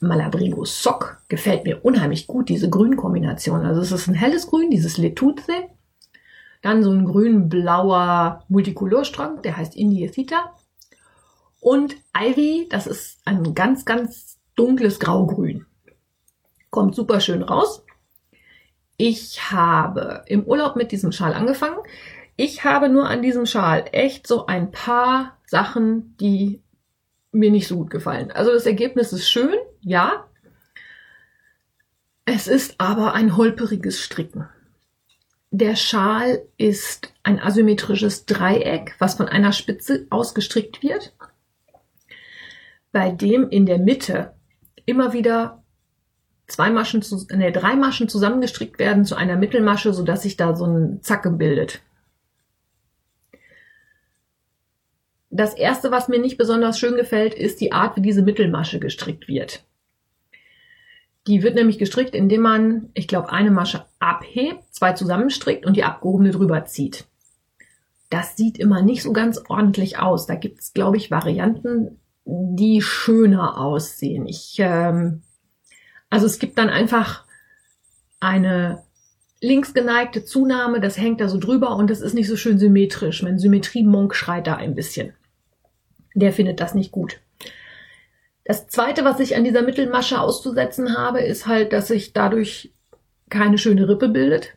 Malabrigo 0.00 0.64
Sock. 0.64 1.22
Gefällt 1.28 1.62
mir 1.62 1.84
unheimlich 1.84 2.26
gut, 2.26 2.48
diese 2.48 2.68
Grünkombination. 2.68 3.64
Also 3.64 3.80
es 3.80 3.92
ist 3.92 4.08
ein 4.08 4.14
helles 4.14 4.48
Grün, 4.48 4.70
dieses 4.70 4.98
Letutze. 4.98 5.52
Dann 6.62 6.82
so 6.82 6.90
ein 6.90 7.04
grün-blauer 7.04 8.44
Multicolorstrang, 8.48 9.42
der 9.42 9.56
heißt 9.56 9.76
Indiethita. 9.76 10.56
Und 11.60 11.94
Ivy, 12.16 12.66
das 12.68 12.88
ist 12.88 13.20
ein 13.24 13.54
ganz, 13.54 13.84
ganz 13.84 14.40
dunkles 14.56 14.98
Graugrün. 14.98 15.66
Kommt 16.70 16.96
super 16.96 17.20
schön 17.20 17.44
raus. 17.44 17.84
Ich 19.00 19.52
habe 19.52 20.24
im 20.26 20.42
Urlaub 20.42 20.74
mit 20.74 20.90
diesem 20.90 21.12
Schal 21.12 21.32
angefangen. 21.32 21.78
Ich 22.36 22.64
habe 22.64 22.88
nur 22.88 23.08
an 23.08 23.22
diesem 23.22 23.46
Schal 23.46 23.84
echt 23.92 24.26
so 24.26 24.46
ein 24.46 24.72
paar 24.72 25.38
Sachen, 25.46 26.16
die 26.18 26.60
mir 27.30 27.52
nicht 27.52 27.68
so 27.68 27.76
gut 27.76 27.90
gefallen. 27.90 28.32
Also 28.32 28.52
das 28.52 28.66
Ergebnis 28.66 29.12
ist 29.12 29.30
schön, 29.30 29.54
ja. 29.80 30.26
Es 32.24 32.48
ist 32.48 32.74
aber 32.78 33.14
ein 33.14 33.36
holperiges 33.36 34.02
Stricken. 34.02 34.48
Der 35.50 35.76
Schal 35.76 36.42
ist 36.56 37.14
ein 37.22 37.40
asymmetrisches 37.40 38.26
Dreieck, 38.26 38.96
was 38.98 39.14
von 39.14 39.28
einer 39.28 39.52
Spitze 39.52 40.08
ausgestrickt 40.10 40.82
wird, 40.82 41.14
bei 42.90 43.12
dem 43.12 43.48
in 43.48 43.64
der 43.64 43.78
Mitte 43.78 44.34
immer 44.86 45.12
wieder 45.12 45.62
zwei 46.48 46.70
Maschen, 46.70 47.02
zu, 47.02 47.24
nee, 47.34 47.52
drei 47.52 47.76
Maschen 47.76 48.08
zusammengestrickt 48.08 48.78
werden 48.78 49.04
zu 49.04 49.14
einer 49.14 49.36
Mittelmasche, 49.36 49.92
sodass 49.92 50.22
sich 50.22 50.36
da 50.36 50.56
so 50.56 50.66
ein 50.66 51.02
Zacke 51.02 51.30
bildet. 51.30 51.80
Das 55.30 55.54
erste, 55.54 55.90
was 55.90 56.08
mir 56.08 56.18
nicht 56.18 56.38
besonders 56.38 56.78
schön 56.78 56.96
gefällt, 56.96 57.34
ist 57.34 57.60
die 57.60 57.72
Art, 57.72 57.96
wie 57.96 58.02
diese 58.02 58.22
Mittelmasche 58.22 58.80
gestrickt 58.80 59.28
wird. 59.28 59.62
Die 61.26 61.42
wird 61.42 61.54
nämlich 61.54 61.78
gestrickt, 61.78 62.14
indem 62.14 62.40
man, 62.40 62.88
ich 62.94 63.06
glaube, 63.06 63.30
eine 63.30 63.50
Masche 63.50 63.84
abhebt, 63.98 64.64
zwei 64.70 64.94
zusammenstrickt 64.94 65.66
und 65.66 65.76
die 65.76 65.84
abgehobene 65.84 66.30
drüber 66.30 66.64
zieht. 66.64 67.04
Das 68.08 68.36
sieht 68.36 68.58
immer 68.58 68.80
nicht 68.80 69.02
so 69.02 69.12
ganz 69.12 69.38
ordentlich 69.50 69.98
aus. 69.98 70.26
Da 70.26 70.34
gibt's, 70.34 70.72
glaube 70.72 70.96
ich, 70.96 71.10
Varianten, 71.10 72.00
die 72.24 72.80
schöner 72.80 73.60
aussehen. 73.60 74.26
Ich 74.26 74.56
ähm, 74.58 75.22
also 76.10 76.26
es 76.26 76.38
gibt 76.38 76.58
dann 76.58 76.70
einfach 76.70 77.24
eine 78.20 78.82
linksgeneigte 79.40 80.24
Zunahme, 80.24 80.80
das 80.80 80.98
hängt 80.98 81.20
da 81.20 81.28
so 81.28 81.38
drüber 81.38 81.76
und 81.76 81.90
das 81.90 82.00
ist 82.00 82.14
nicht 82.14 82.28
so 82.28 82.36
schön 82.36 82.58
symmetrisch. 82.58 83.22
Mein 83.22 83.38
Symmetriemonk 83.38 84.14
schreit 84.14 84.46
da 84.46 84.56
ein 84.56 84.74
bisschen. 84.74 85.14
Der 86.14 86.32
findet 86.32 86.60
das 86.60 86.74
nicht 86.74 86.90
gut. 86.90 87.20
Das 88.44 88.66
zweite, 88.66 89.04
was 89.04 89.20
ich 89.20 89.36
an 89.36 89.44
dieser 89.44 89.62
Mittelmasche 89.62 90.20
auszusetzen 90.20 90.96
habe, 90.96 91.20
ist 91.20 91.46
halt, 91.46 91.72
dass 91.72 91.88
sich 91.88 92.12
dadurch 92.14 92.72
keine 93.28 93.58
schöne 93.58 93.88
Rippe 93.88 94.08
bildet. 94.08 94.54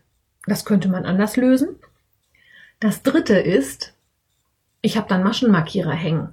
Das 0.47 0.65
könnte 0.65 0.87
man 0.87 1.05
anders 1.05 1.35
lösen. 1.35 1.75
Das 2.79 3.03
dritte 3.03 3.37
ist, 3.37 3.93
ich 4.81 4.97
habe 4.97 5.09
dann 5.09 5.23
Maschenmarkierer 5.23 5.91
hängen. 5.91 6.29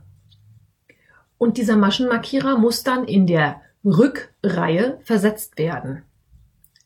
Und 1.36 1.58
dieser 1.58 1.76
Maschenmarkierer 1.76 2.56
muss 2.56 2.84
dann 2.84 3.04
in 3.04 3.26
der 3.26 3.60
Rückreihe 3.84 5.00
versetzt 5.02 5.58
werden. 5.58 6.02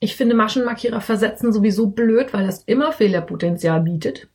Ich 0.01 0.17
finde 0.17 0.35
Maschenmarkierer 0.35 1.01
versetzen 1.01 1.53
sowieso 1.53 1.87
blöd, 1.87 2.33
weil 2.33 2.45
das 2.45 2.65
immer 2.65 2.91
Fehlerpotenzial 2.91 3.83
bietet. 3.83 4.29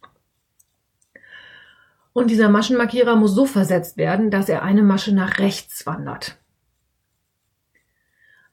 Und 2.14 2.32
dieser 2.32 2.48
Maschenmarkierer 2.48 3.16
muss 3.16 3.36
so 3.36 3.46
versetzt 3.46 3.98
werden, 3.98 4.32
dass 4.32 4.48
er 4.48 4.64
eine 4.64 4.82
Masche 4.82 5.14
nach 5.14 5.40
rechts 5.40 5.86
wandert. 5.86 6.38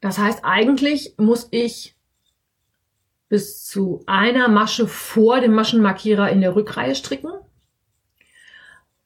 Das 0.00 0.18
heißt, 0.18 0.40
eigentlich 0.42 1.14
muss 1.16 1.46
ich 1.52 1.96
bis 3.28 3.64
zu 3.64 4.02
einer 4.06 4.48
Masche 4.48 4.88
vor 4.88 5.40
dem 5.40 5.54
Maschenmarkierer 5.54 6.30
in 6.30 6.40
der 6.40 6.56
Rückreihe 6.56 6.96
stricken, 6.96 7.30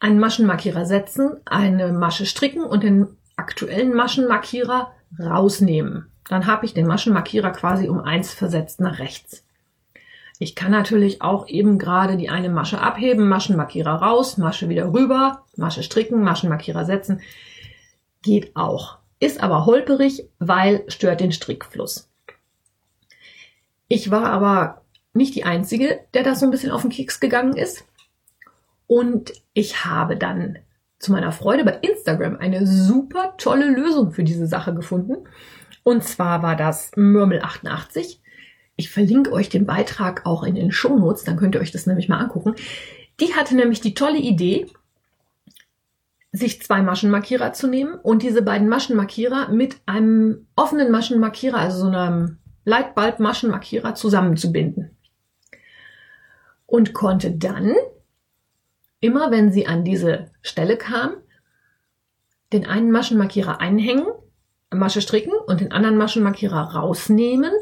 einen 0.00 0.18
Maschenmarkierer 0.18 0.86
setzen, 0.86 1.36
eine 1.44 1.92
Masche 1.92 2.24
stricken 2.24 2.64
und 2.64 2.82
den 2.82 3.17
aktuellen 3.38 3.94
Maschenmarkierer 3.94 4.92
rausnehmen. 5.18 6.10
Dann 6.28 6.46
habe 6.46 6.66
ich 6.66 6.74
den 6.74 6.86
Maschenmarkierer 6.86 7.50
quasi 7.50 7.88
um 7.88 8.00
eins 8.00 8.32
versetzt 8.32 8.80
nach 8.80 8.98
rechts. 8.98 9.44
Ich 10.38 10.54
kann 10.54 10.70
natürlich 10.70 11.20
auch 11.20 11.48
eben 11.48 11.78
gerade 11.78 12.16
die 12.16 12.28
eine 12.28 12.48
Masche 12.48 12.80
abheben, 12.80 13.28
Maschenmarkierer 13.28 13.94
raus, 13.94 14.36
Masche 14.36 14.68
wieder 14.68 14.92
rüber, 14.92 15.44
Masche 15.56 15.82
stricken, 15.82 16.22
Maschenmarkierer 16.22 16.84
setzen. 16.84 17.20
Geht 18.22 18.54
auch. 18.54 18.98
Ist 19.18 19.42
aber 19.42 19.66
holperig, 19.66 20.28
weil 20.38 20.84
stört 20.88 21.20
den 21.20 21.32
Strickfluss. 21.32 22.08
Ich 23.88 24.10
war 24.10 24.26
aber 24.26 24.82
nicht 25.12 25.34
die 25.34 25.44
Einzige, 25.44 26.00
der 26.14 26.22
da 26.22 26.34
so 26.36 26.46
ein 26.46 26.52
bisschen 26.52 26.70
auf 26.70 26.82
den 26.82 26.90
Keks 26.90 27.18
gegangen 27.18 27.56
ist. 27.56 27.84
Und 28.86 29.32
ich 29.54 29.84
habe 29.84 30.16
dann 30.16 30.58
zu 30.98 31.12
meiner 31.12 31.32
Freude 31.32 31.64
bei 31.64 31.78
Instagram 31.80 32.36
eine 32.36 32.66
super 32.66 33.34
tolle 33.38 33.70
Lösung 33.70 34.10
für 34.10 34.24
diese 34.24 34.46
Sache 34.46 34.74
gefunden. 34.74 35.28
Und 35.82 36.04
zwar 36.04 36.42
war 36.42 36.56
das 36.56 36.92
Murmel88. 36.94 38.18
Ich 38.76 38.90
verlinke 38.90 39.32
euch 39.32 39.48
den 39.48 39.66
Beitrag 39.66 40.26
auch 40.26 40.42
in 40.42 40.54
den 40.54 40.70
Shownotes, 40.70 41.24
dann 41.24 41.36
könnt 41.36 41.54
ihr 41.54 41.60
euch 41.60 41.72
das 41.72 41.86
nämlich 41.86 42.08
mal 42.08 42.18
angucken. 42.18 42.54
Die 43.20 43.34
hatte 43.34 43.56
nämlich 43.56 43.80
die 43.80 43.94
tolle 43.94 44.18
Idee, 44.18 44.66
sich 46.30 46.62
zwei 46.62 46.82
Maschenmarkierer 46.82 47.52
zu 47.52 47.66
nehmen 47.66 47.94
und 47.94 48.22
diese 48.22 48.42
beiden 48.42 48.68
Maschenmarkierer 48.68 49.48
mit 49.48 49.76
einem 49.86 50.46
offenen 50.56 50.90
Maschenmarkierer, 50.90 51.58
also 51.58 51.80
so 51.80 51.88
einem 51.88 52.38
Leitbalb-Maschenmarkierer 52.64 53.94
zusammenzubinden. 53.94 54.96
Und 56.66 56.92
konnte 56.92 57.32
dann, 57.32 57.74
immer 59.00 59.30
wenn 59.30 59.52
sie 59.52 59.66
an 59.66 59.84
diese 59.84 60.30
Stelle 60.42 60.76
kam, 60.76 61.14
den 62.52 62.66
einen 62.66 62.90
Maschenmarkierer 62.90 63.60
einhängen 63.60 64.06
Masche 64.70 65.00
stricken 65.00 65.32
und 65.46 65.60
den 65.60 65.72
anderen 65.72 65.96
Maschenmarkierer 65.96 66.74
rausnehmen, 66.74 67.52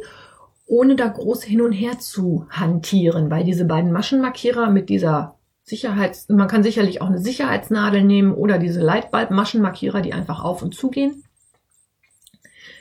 ohne 0.66 0.96
da 0.96 1.06
groß 1.06 1.44
hin 1.44 1.60
und 1.60 1.72
her 1.72 1.98
zu 1.98 2.46
hantieren, 2.50 3.30
weil 3.30 3.44
diese 3.44 3.64
beiden 3.64 3.92
Maschenmarkierer 3.92 4.70
mit 4.70 4.88
dieser 4.88 5.36
Sicherheits, 5.62 6.28
man 6.28 6.48
kann 6.48 6.62
sicherlich 6.62 7.00
auch 7.00 7.06
eine 7.06 7.20
Sicherheitsnadel 7.20 8.02
nehmen 8.02 8.32
oder 8.34 8.58
diese 8.58 8.80
Leitbalb-Maschenmarkierer, 8.80 10.00
die 10.00 10.12
einfach 10.12 10.42
auf 10.42 10.62
und 10.62 10.74
zu 10.74 10.90
gehen. 10.90 11.24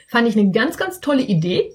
Fand 0.08 0.28
ich 0.28 0.36
eine 0.36 0.50
ganz, 0.50 0.76
ganz 0.76 1.00
tolle 1.00 1.22
Idee. 1.22 1.72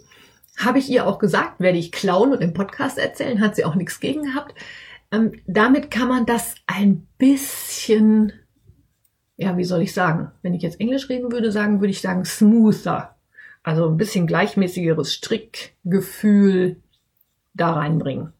Habe 0.57 0.79
ich 0.79 0.89
ihr 0.89 1.07
auch 1.07 1.19
gesagt, 1.19 1.59
werde 1.59 1.77
ich 1.77 1.91
klauen 1.91 2.31
und 2.31 2.41
im 2.41 2.53
Podcast 2.53 2.97
erzählen, 2.97 3.41
hat 3.41 3.55
sie 3.55 3.65
auch 3.65 3.75
nichts 3.75 3.99
gegen 3.99 4.23
gehabt. 4.23 4.53
Ähm, 5.11 5.33
damit 5.45 5.91
kann 5.91 6.07
man 6.07 6.25
das 6.25 6.55
ein 6.67 7.07
bisschen 7.17 8.33
ja, 9.41 9.57
wie 9.57 9.63
soll 9.63 9.81
ich 9.81 9.91
sagen? 9.91 10.31
Wenn 10.43 10.53
ich 10.53 10.61
jetzt 10.61 10.79
Englisch 10.79 11.09
reden 11.09 11.31
würde, 11.31 11.51
sagen, 11.51 11.81
würde 11.81 11.89
ich 11.89 12.01
sagen 12.01 12.25
smoother. 12.25 13.15
Also 13.63 13.89
ein 13.89 13.97
bisschen 13.97 14.27
gleichmäßigeres 14.27 15.11
Strickgefühl 15.11 16.77
da 17.55 17.73
reinbringen. 17.73 18.33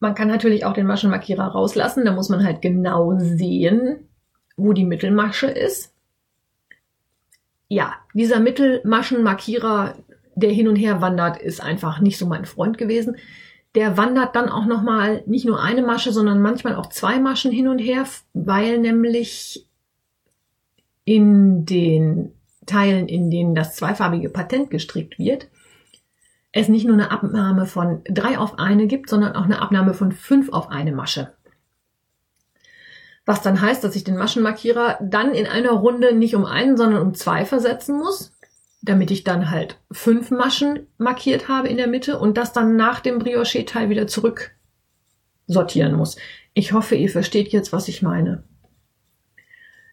Man 0.00 0.16
kann 0.16 0.26
natürlich 0.26 0.64
auch 0.64 0.72
den 0.72 0.88
Maschenmarkierer 0.88 1.44
rauslassen. 1.44 2.04
Da 2.04 2.12
muss 2.12 2.28
man 2.28 2.42
halt 2.42 2.62
genau 2.62 3.16
sehen, 3.16 4.08
wo 4.56 4.72
die 4.72 4.84
Mittelmasche 4.84 5.46
ist. 5.46 5.94
Ja, 7.68 7.94
dieser 8.12 8.40
Mittelmaschenmarkierer, 8.40 9.94
der 10.34 10.50
hin 10.50 10.66
und 10.66 10.74
her 10.74 11.00
wandert, 11.00 11.40
ist 11.40 11.62
einfach 11.62 12.00
nicht 12.00 12.18
so 12.18 12.26
mein 12.26 12.44
Freund 12.44 12.76
gewesen 12.76 13.16
der 13.74 13.96
wandert 13.96 14.34
dann 14.34 14.48
auch 14.48 14.66
nochmal 14.66 15.22
nicht 15.26 15.44
nur 15.44 15.60
eine 15.62 15.82
Masche, 15.82 16.12
sondern 16.12 16.42
manchmal 16.42 16.74
auch 16.74 16.88
zwei 16.88 17.20
Maschen 17.20 17.52
hin 17.52 17.68
und 17.68 17.78
her, 17.78 18.04
weil 18.32 18.78
nämlich 18.78 19.66
in 21.04 21.64
den 21.64 22.32
Teilen, 22.66 23.08
in 23.08 23.30
denen 23.30 23.54
das 23.54 23.76
zweifarbige 23.76 24.28
Patent 24.28 24.70
gestrickt 24.70 25.18
wird, 25.18 25.48
es 26.52 26.68
nicht 26.68 26.84
nur 26.84 26.94
eine 26.94 27.12
Abnahme 27.12 27.66
von 27.66 28.02
drei 28.04 28.38
auf 28.38 28.58
eine 28.58 28.86
gibt, 28.86 29.08
sondern 29.08 29.36
auch 29.36 29.44
eine 29.44 29.62
Abnahme 29.62 29.94
von 29.94 30.10
fünf 30.10 30.52
auf 30.52 30.68
eine 30.68 30.92
Masche. 30.92 31.32
Was 33.24 33.42
dann 33.42 33.60
heißt, 33.60 33.84
dass 33.84 33.94
ich 33.94 34.02
den 34.02 34.16
Maschenmarkierer 34.16 34.98
dann 35.00 35.32
in 35.32 35.46
einer 35.46 35.70
Runde 35.70 36.12
nicht 36.12 36.34
um 36.34 36.44
einen, 36.44 36.76
sondern 36.76 37.02
um 37.02 37.14
zwei 37.14 37.44
versetzen 37.44 37.96
muss 37.96 38.32
damit 38.82 39.10
ich 39.10 39.24
dann 39.24 39.50
halt 39.50 39.78
fünf 39.90 40.30
Maschen 40.30 40.86
markiert 40.98 41.48
habe 41.48 41.68
in 41.68 41.76
der 41.76 41.88
Mitte 41.88 42.18
und 42.18 42.36
das 42.36 42.52
dann 42.52 42.76
nach 42.76 43.00
dem 43.00 43.18
Brioche-Teil 43.18 43.90
wieder 43.90 44.06
zurück 44.06 44.52
sortieren 45.46 45.94
muss. 45.94 46.16
Ich 46.54 46.72
hoffe, 46.72 46.94
ihr 46.94 47.10
versteht 47.10 47.52
jetzt, 47.52 47.72
was 47.72 47.88
ich 47.88 48.02
meine. 48.02 48.44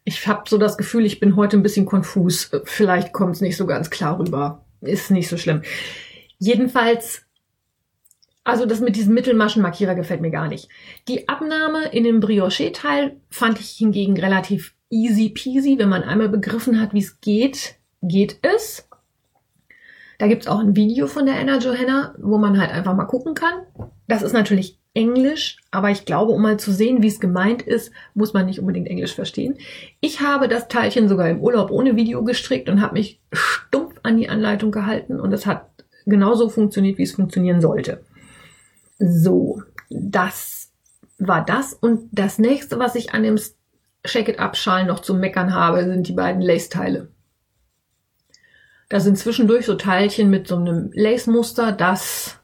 Ich 0.05 0.25
habe 0.27 0.43
so 0.47 0.57
das 0.57 0.77
Gefühl, 0.77 1.05
ich 1.05 1.19
bin 1.19 1.35
heute 1.35 1.57
ein 1.57 1.63
bisschen 1.63 1.85
konfus. 1.85 2.51
Vielleicht 2.63 3.11
kommt 3.11 3.35
es 3.35 3.41
nicht 3.41 3.57
so 3.57 3.65
ganz 3.65 3.89
klar 3.89 4.19
rüber. 4.19 4.65
Ist 4.79 5.11
nicht 5.11 5.27
so 5.27 5.35
schlimm. 5.35 5.63
Jedenfalls, 6.37 7.25
also 8.43 8.65
das 8.65 8.79
mit 8.79 8.95
diesem 8.95 9.13
Mittelmaschenmarkierer 9.15 9.95
gefällt 9.95 10.21
mir 10.21 10.31
gar 10.31 10.47
nicht. 10.47 10.69
Die 11.09 11.27
Abnahme 11.27 11.87
in 11.89 12.05
dem 12.05 12.21
Brioche-Teil 12.21 13.19
fand 13.29 13.59
ich 13.59 13.71
hingegen 13.71 14.17
relativ 14.17 14.75
easy 14.89 15.29
peasy, 15.29 15.77
wenn 15.77 15.89
man 15.89 16.03
einmal 16.03 16.29
begriffen 16.29 16.79
hat, 16.79 16.93
wie 16.93 16.99
es 16.99 17.19
geht 17.19 17.77
geht 18.01 18.39
es. 18.41 18.87
Da 20.19 20.27
gibt's 20.27 20.47
auch 20.47 20.59
ein 20.59 20.75
Video 20.75 21.07
von 21.07 21.25
der 21.25 21.39
Anna 21.39 21.59
Johanna, 21.59 22.15
wo 22.19 22.37
man 22.37 22.59
halt 22.59 22.71
einfach 22.71 22.95
mal 22.95 23.05
gucken 23.05 23.35
kann. 23.35 23.61
Das 24.07 24.23
ist 24.23 24.33
natürlich 24.33 24.79
Englisch, 24.93 25.57
aber 25.69 25.91
ich 25.91 26.05
glaube, 26.05 26.31
um 26.31 26.41
mal 26.41 26.57
zu 26.57 26.71
sehen, 26.71 27.03
wie 27.03 27.07
es 27.07 27.19
gemeint 27.19 27.61
ist, 27.61 27.91
muss 28.15 28.33
man 28.33 28.47
nicht 28.47 28.59
unbedingt 28.59 28.87
Englisch 28.87 29.13
verstehen. 29.13 29.55
Ich 29.99 30.21
habe 30.21 30.47
das 30.47 30.69
Teilchen 30.69 31.07
sogar 31.07 31.29
im 31.29 31.39
Urlaub 31.39 31.69
ohne 31.69 31.95
Video 31.95 32.23
gestrickt 32.23 32.67
und 32.67 32.81
habe 32.81 32.93
mich 32.93 33.21
stumpf 33.31 33.93
an 34.01 34.17
die 34.17 34.27
Anleitung 34.27 34.71
gehalten 34.71 35.19
und 35.19 35.31
es 35.33 35.45
hat 35.45 35.69
genauso 36.07 36.49
funktioniert, 36.49 36.97
wie 36.97 37.03
es 37.03 37.11
funktionieren 37.11 37.61
sollte. 37.61 38.01
So, 38.97 39.61
das 39.89 40.71
war 41.19 41.45
das. 41.45 41.73
Und 41.73 42.09
das 42.11 42.39
nächste, 42.39 42.79
was 42.79 42.95
ich 42.95 43.13
an 43.13 43.21
dem 43.21 43.37
Shake 44.03 44.29
It 44.29 44.39
Up 44.39 44.55
Schal 44.55 44.85
noch 44.85 45.01
zu 45.01 45.13
meckern 45.13 45.53
habe, 45.53 45.83
sind 45.83 46.07
die 46.07 46.13
beiden 46.13 46.41
Lace-Teile. 46.41 47.09
Da 48.89 48.99
sind 48.99 49.17
zwischendurch 49.17 49.65
so 49.65 49.75
Teilchen 49.75 50.29
mit 50.29 50.47
so 50.47 50.55
einem 50.55 50.91
Lace-Muster, 50.93 51.71
das 51.71 52.39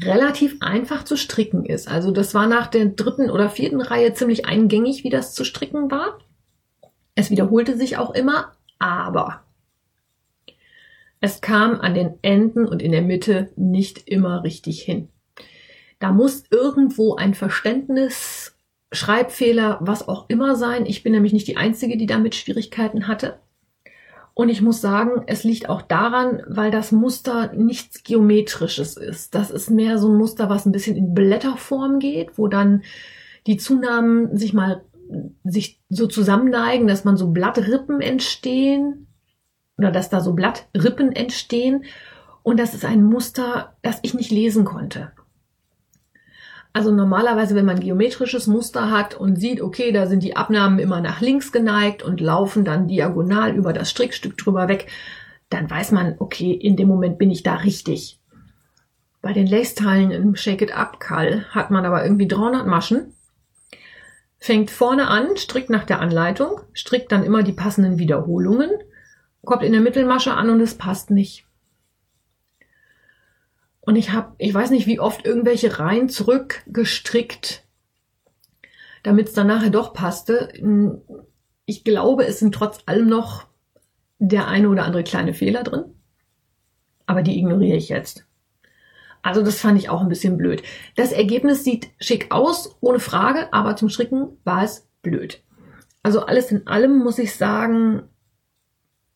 relativ 0.00 0.56
einfach 0.60 1.04
zu 1.04 1.16
stricken 1.16 1.66
ist. 1.66 1.86
Also 1.88 2.10
das 2.10 2.34
war 2.34 2.46
nach 2.46 2.66
der 2.66 2.86
dritten 2.86 3.30
oder 3.30 3.50
vierten 3.50 3.82
Reihe 3.82 4.14
ziemlich 4.14 4.46
eingängig, 4.46 5.04
wie 5.04 5.10
das 5.10 5.34
zu 5.34 5.44
stricken 5.44 5.90
war. 5.90 6.18
Es 7.14 7.30
wiederholte 7.30 7.76
sich 7.76 7.98
auch 7.98 8.14
immer, 8.14 8.52
aber 8.78 9.44
es 11.20 11.40
kam 11.40 11.80
an 11.80 11.94
den 11.94 12.18
Enden 12.22 12.66
und 12.66 12.82
in 12.82 12.90
der 12.90 13.02
Mitte 13.02 13.50
nicht 13.54 14.08
immer 14.08 14.42
richtig 14.42 14.82
hin. 14.82 15.08
Da 16.00 16.10
muss 16.10 16.44
irgendwo 16.50 17.14
ein 17.14 17.34
Verständnis, 17.34 18.56
Schreibfehler, 18.90 19.78
was 19.80 20.08
auch 20.08 20.28
immer 20.28 20.56
sein. 20.56 20.84
Ich 20.84 21.04
bin 21.04 21.12
nämlich 21.12 21.32
nicht 21.32 21.46
die 21.46 21.56
Einzige, 21.56 21.96
die 21.96 22.06
damit 22.06 22.34
Schwierigkeiten 22.34 23.06
hatte. 23.06 23.38
Und 24.34 24.48
ich 24.48 24.62
muss 24.62 24.80
sagen, 24.80 25.22
es 25.26 25.44
liegt 25.44 25.68
auch 25.68 25.82
daran, 25.82 26.42
weil 26.46 26.70
das 26.70 26.90
Muster 26.90 27.52
nichts 27.52 28.02
Geometrisches 28.02 28.96
ist. 28.96 29.34
Das 29.34 29.50
ist 29.50 29.70
mehr 29.70 29.98
so 29.98 30.08
ein 30.08 30.16
Muster, 30.16 30.48
was 30.48 30.64
ein 30.64 30.72
bisschen 30.72 30.96
in 30.96 31.14
Blätterform 31.14 31.98
geht, 31.98 32.38
wo 32.38 32.48
dann 32.48 32.82
die 33.46 33.58
Zunahmen 33.58 34.36
sich 34.36 34.54
mal 34.54 34.82
sich 35.44 35.80
so 35.90 36.06
zusammenneigen, 36.06 36.86
dass 36.86 37.04
man 37.04 37.18
so 37.18 37.30
Blattrippen 37.30 38.00
entstehen 38.00 39.06
oder 39.76 39.90
dass 39.90 40.08
da 40.08 40.20
so 40.20 40.32
Blattrippen 40.32 41.12
entstehen. 41.12 41.84
Und 42.42 42.58
das 42.58 42.74
ist 42.74 42.84
ein 42.84 43.04
Muster, 43.04 43.76
das 43.82 43.98
ich 44.02 44.14
nicht 44.14 44.30
lesen 44.30 44.64
konnte. 44.64 45.12
Also 46.74 46.90
normalerweise, 46.90 47.54
wenn 47.54 47.66
man 47.66 47.80
geometrisches 47.80 48.46
Muster 48.46 48.90
hat 48.90 49.14
und 49.14 49.36
sieht, 49.36 49.60
okay, 49.60 49.92
da 49.92 50.06
sind 50.06 50.22
die 50.22 50.36
Abnahmen 50.36 50.78
immer 50.78 51.00
nach 51.00 51.20
links 51.20 51.52
geneigt 51.52 52.02
und 52.02 52.20
laufen 52.20 52.64
dann 52.64 52.88
diagonal 52.88 53.54
über 53.54 53.72
das 53.72 53.90
Strickstück 53.90 54.38
drüber 54.38 54.68
weg, 54.68 54.86
dann 55.50 55.68
weiß 55.68 55.92
man, 55.92 56.16
okay, 56.18 56.52
in 56.52 56.76
dem 56.76 56.88
Moment 56.88 57.18
bin 57.18 57.30
ich 57.30 57.42
da 57.42 57.56
richtig. 57.56 58.18
Bei 59.20 59.32
den 59.34 59.46
Lace-Teilen 59.46 60.10
im 60.10 60.34
Shake 60.34 60.62
It 60.62 60.76
Up 60.76 60.98
Call 60.98 61.44
hat 61.50 61.70
man 61.70 61.84
aber 61.84 62.02
irgendwie 62.04 62.26
300 62.26 62.66
Maschen, 62.66 63.12
fängt 64.38 64.70
vorne 64.70 65.08
an, 65.08 65.36
strickt 65.36 65.70
nach 65.70 65.84
der 65.84 66.00
Anleitung, 66.00 66.60
strickt 66.72 67.12
dann 67.12 67.22
immer 67.22 67.42
die 67.42 67.52
passenden 67.52 67.98
Wiederholungen, 67.98 68.70
kommt 69.44 69.62
in 69.62 69.72
der 69.72 69.80
Mittelmasche 69.80 70.32
an 70.32 70.50
und 70.50 70.60
es 70.60 70.74
passt 70.74 71.10
nicht. 71.10 71.44
Und 73.82 73.96
ich 73.96 74.12
habe, 74.12 74.34
ich 74.38 74.54
weiß 74.54 74.70
nicht, 74.70 74.86
wie 74.86 75.00
oft 75.00 75.26
irgendwelche 75.26 75.78
Reihen 75.78 76.08
zurückgestrickt, 76.08 77.64
damit 79.02 79.28
es 79.28 79.34
dann 79.34 79.48
nachher 79.48 79.70
doch 79.70 79.92
passte. 79.92 80.52
Ich 81.66 81.84
glaube, 81.84 82.24
es 82.24 82.38
sind 82.38 82.54
trotz 82.54 82.78
allem 82.86 83.08
noch 83.08 83.46
der 84.18 84.46
eine 84.46 84.68
oder 84.68 84.84
andere 84.84 85.02
kleine 85.02 85.34
Fehler 85.34 85.64
drin. 85.64 85.84
Aber 87.06 87.22
die 87.22 87.36
ignoriere 87.36 87.76
ich 87.76 87.88
jetzt. 87.88 88.24
Also 89.20 89.42
das 89.42 89.60
fand 89.60 89.78
ich 89.78 89.88
auch 89.88 90.00
ein 90.00 90.08
bisschen 90.08 90.36
blöd. 90.36 90.62
Das 90.96 91.10
Ergebnis 91.10 91.64
sieht 91.64 91.90
schick 91.98 92.32
aus, 92.32 92.76
ohne 92.80 93.00
Frage, 93.00 93.52
aber 93.52 93.76
zum 93.76 93.88
Stricken 93.88 94.38
war 94.44 94.62
es 94.62 94.88
blöd. 95.02 95.42
Also 96.04 96.20
alles 96.26 96.52
in 96.52 96.66
allem 96.68 96.98
muss 96.98 97.18
ich 97.18 97.36
sagen, 97.36 98.08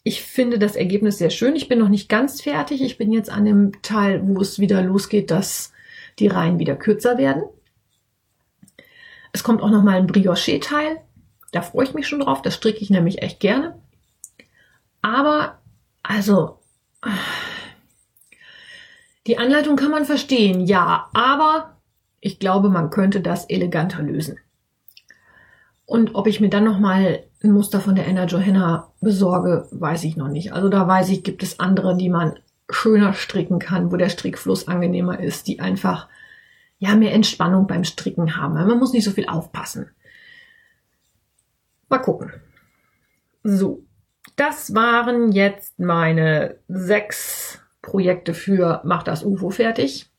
ich 0.07 0.23
finde 0.23 0.61
das 0.61 0.77
Ergebnis 0.77 1.19
sehr 1.19 1.31
schön. 1.31 1.57
Ich 1.57 1.67
bin 1.67 1.81
noch 1.81 1.89
nicht 1.89 2.09
ganz 2.09 2.41
fertig. 2.41 2.81
Ich 2.81 2.97
bin 2.97 3.11
jetzt 3.11 3.29
an 3.29 3.45
dem 3.45 3.83
Teil, 3.83 4.21
wo 4.25 4.41
es 4.41 4.61
wieder 4.61 4.81
losgeht, 4.81 5.33
dass 5.33 5.73
die 6.21 6.29
Reihen 6.29 6.61
wieder 6.61 6.77
kürzer 6.77 7.19
werden. 7.19 7.43
Es 9.33 9.43
kommt 9.43 9.63
auch 9.63 9.71
noch 9.71 9.83
mal 9.83 9.97
ein 9.97 10.07
Brioche-Teil. 10.07 11.01
Da 11.51 11.61
freue 11.61 11.87
ich 11.87 11.95
mich 11.95 12.07
schon 12.07 12.21
drauf. 12.21 12.41
Das 12.41 12.55
stricke 12.55 12.79
ich 12.79 12.89
nämlich 12.89 13.21
echt 13.21 13.41
gerne. 13.41 13.83
Aber, 15.03 15.59
also, 16.05 16.61
die 19.27 19.39
Anleitung 19.39 19.75
kann 19.75 19.91
man 19.91 20.05
verstehen, 20.05 20.61
ja, 20.61 21.11
aber 21.15 21.81
ich 22.21 22.39
glaube, 22.39 22.69
man 22.69 22.91
könnte 22.91 23.23
das 23.23 23.47
eleganter 23.47 24.03
lösen. 24.03 24.39
Und 25.87 26.17
ob 26.17 26.27
ich 26.27 26.41
mir 26.41 26.51
dann 26.51 26.65
noch 26.65 26.81
mal 26.81 27.23
ein 27.43 27.53
Muster 27.53 27.81
von 27.81 27.95
der 27.95 28.09
Anna 28.09 28.27
Johanna 28.27 28.93
besorge, 29.01 29.69
weiß 29.71 30.03
ich 30.05 30.17
noch 30.17 30.29
nicht. 30.29 30.53
Also 30.53 30.69
da 30.69 30.87
weiß 30.87 31.09
ich, 31.11 31.23
gibt 31.23 31.45
es 31.45 31.61
andere, 31.61 31.97
die 31.97 32.09
man 32.09 32.39
schöner 32.69 33.15
stricken 33.15 33.61
kann, 33.61 33.93
wo 33.93 33.97
der 33.97 34.09
Strickfluss 34.09 34.67
angenehmer 34.67 35.21
ist, 35.21 35.47
die 35.47 35.61
einfach 35.61 36.09
ja 36.79 36.97
mehr 36.97 37.15
Entspannung 37.15 37.69
beim 37.69 37.85
Stricken 37.85 38.37
haben. 38.37 38.55
Man 38.55 38.79
muss 38.79 38.93
nicht 38.93 39.05
so 39.05 39.13
viel 39.13 39.29
aufpassen. 39.29 39.89
Mal 41.89 41.99
gucken. 41.99 42.33
So, 43.45 43.85
das 44.35 44.75
waren 44.75 45.31
jetzt 45.31 45.79
meine 45.79 46.59
sechs 46.67 47.61
Projekte 47.81 48.35
für 48.35 48.81
Mach 48.85 49.05
das 49.05 49.23
UFO 49.23 49.51
fertig. 49.51 50.11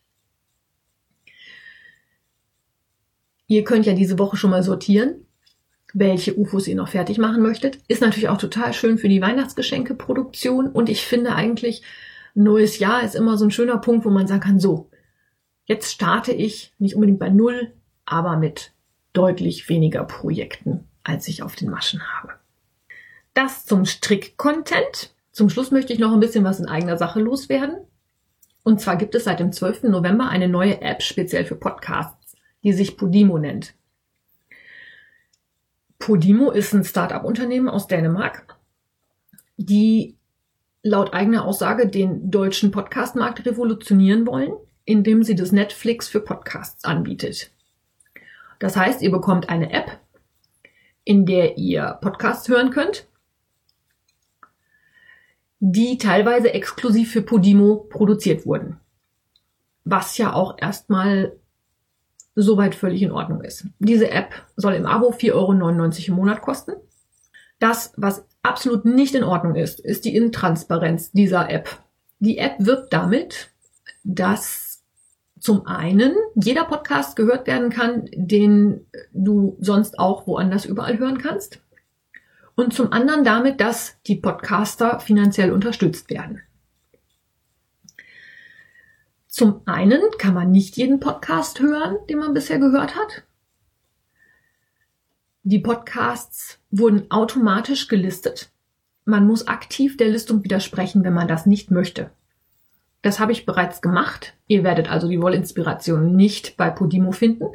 Ihr 3.47 3.65
könnt 3.65 3.85
ja 3.85 3.93
diese 3.93 4.17
Woche 4.17 4.37
schon 4.37 4.51
mal 4.51 4.63
sortieren 4.63 5.26
welche 5.99 6.37
UFOs 6.37 6.67
ihr 6.67 6.75
noch 6.75 6.89
fertig 6.89 7.17
machen 7.17 7.41
möchtet. 7.41 7.79
Ist 7.87 8.01
natürlich 8.01 8.29
auch 8.29 8.37
total 8.37 8.73
schön 8.73 8.97
für 8.97 9.09
die 9.09 9.21
Weihnachtsgeschenkeproduktion 9.21 10.67
und 10.67 10.89
ich 10.89 11.05
finde 11.05 11.33
eigentlich, 11.33 11.81
neues 12.35 12.77
Jahr 12.77 13.03
ist 13.03 13.15
immer 13.15 13.37
so 13.37 13.45
ein 13.45 13.51
schöner 13.51 13.79
Punkt, 13.79 14.05
wo 14.05 14.11
man 14.11 14.27
sagen 14.27 14.41
kann, 14.41 14.59
so, 14.59 14.91
jetzt 15.65 15.91
starte 15.91 16.33
ich 16.33 16.73
nicht 16.77 16.93
unbedingt 16.93 17.19
bei 17.19 17.29
Null, 17.29 17.73
aber 18.05 18.37
mit 18.37 18.73
deutlich 19.13 19.69
weniger 19.69 20.03
Projekten, 20.03 20.83
als 21.03 21.27
ich 21.27 21.41
auf 21.41 21.55
den 21.55 21.71
Maschen 21.71 22.01
habe. 22.13 22.33
Das 23.33 23.65
zum 23.65 23.85
Strick-Content. 23.85 25.15
Zum 25.31 25.49
Schluss 25.49 25.71
möchte 25.71 25.93
ich 25.93 25.99
noch 25.99 26.13
ein 26.13 26.19
bisschen 26.19 26.43
was 26.43 26.59
in 26.59 26.67
eigener 26.67 26.97
Sache 26.97 27.19
loswerden. 27.19 27.77
Und 28.63 28.81
zwar 28.81 28.97
gibt 28.97 29.15
es 29.15 29.23
seit 29.23 29.39
dem 29.39 29.51
12. 29.51 29.83
November 29.83 30.29
eine 30.29 30.47
neue 30.47 30.81
App 30.81 31.01
speziell 31.01 31.45
für 31.45 31.55
Podcasts, 31.55 32.35
die 32.63 32.73
sich 32.73 32.97
Podimo 32.97 33.39
nennt. 33.39 33.73
Podimo 35.99 36.51
ist 36.51 36.73
ein 36.73 36.83
Start-up-Unternehmen 36.83 37.69
aus 37.69 37.87
Dänemark, 37.87 38.55
die 39.57 40.15
laut 40.83 41.13
eigener 41.13 41.45
Aussage 41.45 41.87
den 41.87 42.31
deutschen 42.31 42.71
Podcast-Markt 42.71 43.45
revolutionieren 43.45 44.25
wollen, 44.25 44.53
indem 44.85 45.23
sie 45.23 45.35
das 45.35 45.51
Netflix 45.51 46.07
für 46.07 46.21
Podcasts 46.21 46.85
anbietet. 46.85 47.51
Das 48.59 48.75
heißt, 48.75 49.01
ihr 49.01 49.11
bekommt 49.11 49.49
eine 49.49 49.71
App, 49.71 49.99
in 51.03 51.25
der 51.25 51.57
ihr 51.57 51.97
Podcasts 52.01 52.47
hören 52.47 52.71
könnt, 52.71 53.07
die 55.59 55.97
teilweise 55.97 56.53
exklusiv 56.53 57.11
für 57.11 57.21
Podimo 57.21 57.87
produziert 57.89 58.45
wurden. 58.45 58.79
Was 59.83 60.17
ja 60.17 60.33
auch 60.33 60.57
erstmal 60.59 61.35
soweit 62.39 62.75
völlig 62.75 63.01
in 63.01 63.11
Ordnung 63.11 63.41
ist. 63.41 63.65
Diese 63.79 64.11
App 64.11 64.31
soll 64.55 64.73
im 64.73 64.85
Abo 64.85 65.09
4,99 65.09 65.33
Euro 65.33 65.53
im 66.07 66.13
Monat 66.13 66.41
kosten. 66.41 66.73
Das, 67.59 67.93
was 67.97 68.25
absolut 68.43 68.85
nicht 68.85 69.15
in 69.15 69.23
Ordnung 69.23 69.55
ist, 69.55 69.79
ist 69.79 70.05
die 70.05 70.15
Intransparenz 70.15 71.11
dieser 71.11 71.49
App. 71.49 71.81
Die 72.19 72.37
App 72.37 72.53
wirbt 72.59 72.93
damit, 72.93 73.49
dass 74.03 74.83
zum 75.39 75.65
einen 75.65 76.15
jeder 76.35 76.65
Podcast 76.65 77.15
gehört 77.15 77.47
werden 77.47 77.71
kann, 77.71 78.07
den 78.13 78.85
du 79.13 79.57
sonst 79.59 79.97
auch 79.97 80.27
woanders 80.27 80.65
überall 80.65 80.99
hören 80.99 81.17
kannst. 81.17 81.59
Und 82.55 82.73
zum 82.73 82.91
anderen 82.91 83.23
damit, 83.23 83.59
dass 83.61 83.95
die 84.05 84.15
Podcaster 84.15 84.99
finanziell 84.99 85.51
unterstützt 85.51 86.11
werden. 86.11 86.41
Zum 89.37 89.61
einen 89.67 90.01
kann 90.17 90.33
man 90.33 90.49
nicht 90.49 90.77
jeden 90.77 90.99
Podcast 90.99 91.59
hören, 91.59 91.97
den 92.09 92.17
man 92.17 92.33
bisher 92.33 92.57
gehört 92.57 92.95
hat. 92.95 93.21
Die 95.43 95.59
Podcasts 95.59 96.59
wurden 96.71 97.11
automatisch 97.11 97.87
gelistet. 97.87 98.49
Man 99.05 99.27
muss 99.27 99.47
aktiv 99.47 99.95
der 99.95 100.09
Listung 100.09 100.43
widersprechen, 100.43 101.03
wenn 101.03 101.13
man 101.13 101.27
das 101.27 101.45
nicht 101.45 101.69
möchte. 101.69 102.09
Das 103.03 103.19
habe 103.19 103.31
ich 103.31 103.45
bereits 103.45 103.83
gemacht. 103.83 104.33
Ihr 104.47 104.63
werdet 104.63 104.89
also 104.89 105.07
die 105.07 105.21
Wollinspiration 105.21 106.15
nicht 106.15 106.57
bei 106.57 106.71
Podimo 106.71 107.11
finden 107.11 107.45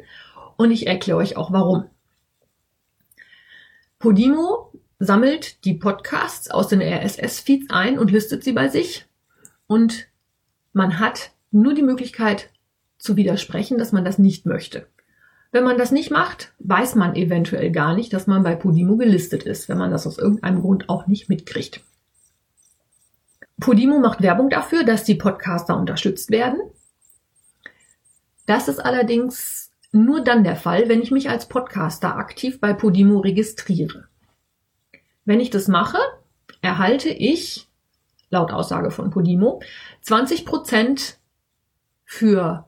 und 0.55 0.71
ich 0.71 0.87
erkläre 0.87 1.17
euch 1.17 1.35
auch 1.35 1.51
warum. 1.51 1.89
Podimo 3.99 4.71
sammelt 4.99 5.65
die 5.65 5.73
Podcasts 5.73 6.49
aus 6.49 6.69
den 6.69 6.81
RSS-Feeds 6.81 7.71
ein 7.71 7.99
und 7.99 8.09
listet 8.09 8.41
sie 8.45 8.53
bei 8.53 8.69
sich 8.69 9.05
und 9.67 10.07
man 10.71 10.99
hat 10.99 11.33
nur 11.53 11.73
die 11.73 11.83
Möglichkeit 11.83 12.49
zu 12.97 13.15
widersprechen, 13.15 13.77
dass 13.77 13.91
man 13.91 14.05
das 14.05 14.17
nicht 14.17 14.45
möchte. 14.45 14.87
Wenn 15.51 15.63
man 15.63 15.77
das 15.77 15.91
nicht 15.91 16.09
macht, 16.09 16.53
weiß 16.59 16.95
man 16.95 17.15
eventuell 17.15 17.71
gar 17.71 17.93
nicht, 17.93 18.11
dass 18.11 18.25
man 18.25 18.41
bei 18.41 18.55
Podimo 18.55 18.97
gelistet 18.97 19.43
ist, 19.43 19.69
wenn 19.69 19.77
man 19.77 19.91
das 19.91 20.07
aus 20.07 20.17
irgendeinem 20.17 20.61
Grund 20.61 20.89
auch 20.89 21.05
nicht 21.05 21.29
mitkriegt. 21.29 21.81
Podimo 23.59 23.99
macht 23.99 24.21
Werbung 24.23 24.49
dafür, 24.49 24.83
dass 24.83 25.03
die 25.03 25.15
Podcaster 25.15 25.77
unterstützt 25.77 26.31
werden. 26.31 26.59
Das 28.47 28.67
ist 28.67 28.79
allerdings 28.79 29.71
nur 29.91 30.23
dann 30.23 30.43
der 30.43 30.55
Fall, 30.55 30.89
wenn 30.89 31.01
ich 31.01 31.11
mich 31.11 31.29
als 31.29 31.47
Podcaster 31.47 32.17
aktiv 32.17 32.59
bei 32.59 32.73
Podimo 32.73 33.19
registriere. 33.19 34.07
Wenn 35.23 35.39
ich 35.39 35.51
das 35.51 35.67
mache, 35.67 35.99
erhalte 36.61 37.09
ich, 37.09 37.69
laut 38.29 38.51
Aussage 38.51 38.89
von 38.89 39.11
Podimo, 39.11 39.61
20 40.01 40.45
Prozent 40.45 41.19
für 42.05 42.67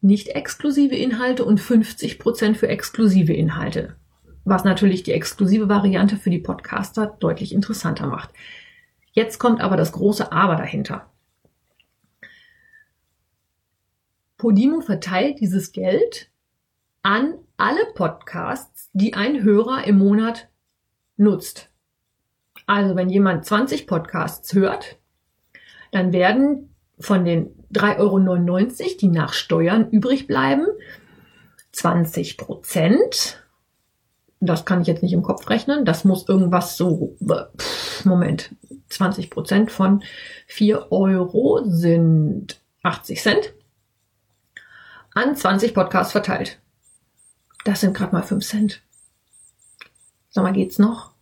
nicht 0.00 0.28
exklusive 0.28 0.94
Inhalte 0.94 1.44
und 1.44 1.60
50 1.60 2.18
Prozent 2.18 2.56
für 2.56 2.68
exklusive 2.68 3.32
Inhalte. 3.32 3.96
Was 4.44 4.64
natürlich 4.64 5.02
die 5.02 5.12
exklusive 5.12 5.68
Variante 5.68 6.16
für 6.16 6.30
die 6.30 6.38
Podcaster 6.38 7.16
deutlich 7.18 7.52
interessanter 7.52 8.06
macht. 8.06 8.30
Jetzt 9.10 9.38
kommt 9.38 9.60
aber 9.60 9.76
das 9.76 9.92
große 9.92 10.30
Aber 10.30 10.56
dahinter. 10.56 11.10
Podimo 14.36 14.82
verteilt 14.82 15.40
dieses 15.40 15.72
Geld 15.72 16.30
an 17.02 17.34
alle 17.56 17.86
Podcasts, 17.94 18.90
die 18.92 19.14
ein 19.14 19.42
Hörer 19.42 19.84
im 19.84 19.98
Monat 19.98 20.48
nutzt. 21.16 21.70
Also 22.66 22.96
wenn 22.96 23.08
jemand 23.08 23.46
20 23.46 23.86
Podcasts 23.86 24.52
hört, 24.52 24.98
dann 25.92 26.12
werden 26.12 26.74
von 26.98 27.24
den 27.24 27.55
3,99 27.72 27.98
Euro, 27.98 28.96
die 29.00 29.08
nach 29.08 29.32
Steuern 29.32 29.90
übrig 29.90 30.26
bleiben, 30.26 30.66
20 31.72 32.38
Prozent. 32.38 33.42
Das 34.40 34.64
kann 34.64 34.80
ich 34.80 34.86
jetzt 34.86 35.02
nicht 35.02 35.12
im 35.12 35.22
Kopf 35.22 35.48
rechnen. 35.48 35.84
Das 35.84 36.04
muss 36.04 36.28
irgendwas 36.28 36.76
so, 36.76 37.16
Moment, 38.04 38.54
20 38.88 39.30
Prozent 39.30 39.70
von 39.70 40.02
4 40.46 40.92
Euro 40.92 41.62
sind 41.64 42.60
80 42.82 43.20
Cent. 43.20 43.54
an 45.14 45.34
20 45.34 45.74
Podcasts 45.74 46.12
verteilt. 46.12 46.60
Das 47.64 47.80
sind 47.80 47.96
gerade 47.96 48.14
mal 48.14 48.22
5 48.22 48.46
Cent. 48.46 48.82
Sag 50.28 50.44
mal, 50.44 50.52
geht's 50.52 50.78
noch? 50.78 51.12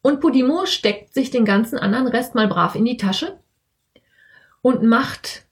Und 0.00 0.20
Podimo 0.20 0.64
steckt 0.64 1.12
sich 1.12 1.30
den 1.30 1.44
ganzen 1.44 1.78
anderen 1.78 2.06
Rest 2.08 2.34
mal 2.34 2.48
brav 2.48 2.74
in 2.74 2.86
die 2.86 2.96
Tasche 2.96 3.38
und 4.62 4.82
macht 4.82 5.46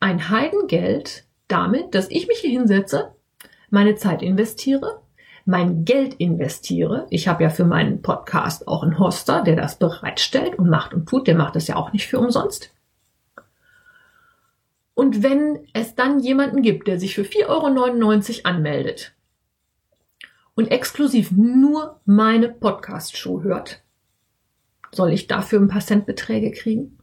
ein 0.00 0.30
Heidengeld 0.30 1.24
damit, 1.48 1.94
dass 1.94 2.10
ich 2.10 2.26
mich 2.28 2.38
hier 2.38 2.50
hinsetze, 2.50 3.14
meine 3.70 3.96
Zeit 3.96 4.22
investiere, 4.22 5.02
mein 5.44 5.84
Geld 5.84 6.14
investiere. 6.14 7.06
Ich 7.10 7.26
habe 7.26 7.42
ja 7.42 7.50
für 7.50 7.64
meinen 7.64 8.02
Podcast 8.02 8.68
auch 8.68 8.82
einen 8.82 8.98
Hoster, 8.98 9.42
der 9.42 9.56
das 9.56 9.78
bereitstellt 9.78 10.58
und 10.58 10.68
macht 10.68 10.92
und 10.92 11.08
tut. 11.08 11.26
Der 11.26 11.34
macht 11.34 11.56
das 11.56 11.68
ja 11.68 11.76
auch 11.76 11.92
nicht 11.92 12.06
für 12.06 12.18
umsonst. 12.18 12.74
Und 14.94 15.22
wenn 15.22 15.60
es 15.72 15.94
dann 15.94 16.18
jemanden 16.18 16.60
gibt, 16.60 16.88
der 16.88 16.98
sich 16.98 17.14
für 17.14 17.22
4,99 17.22 18.44
Euro 18.44 18.48
anmeldet 18.48 19.14
und 20.54 20.70
exklusiv 20.70 21.30
nur 21.30 22.00
meine 22.04 22.48
Podcast-Show 22.48 23.42
hört, 23.42 23.82
soll 24.90 25.12
ich 25.12 25.28
dafür 25.28 25.60
ein 25.60 25.68
paar 25.68 25.80
Centbeträge 25.80 26.50
kriegen? 26.50 26.97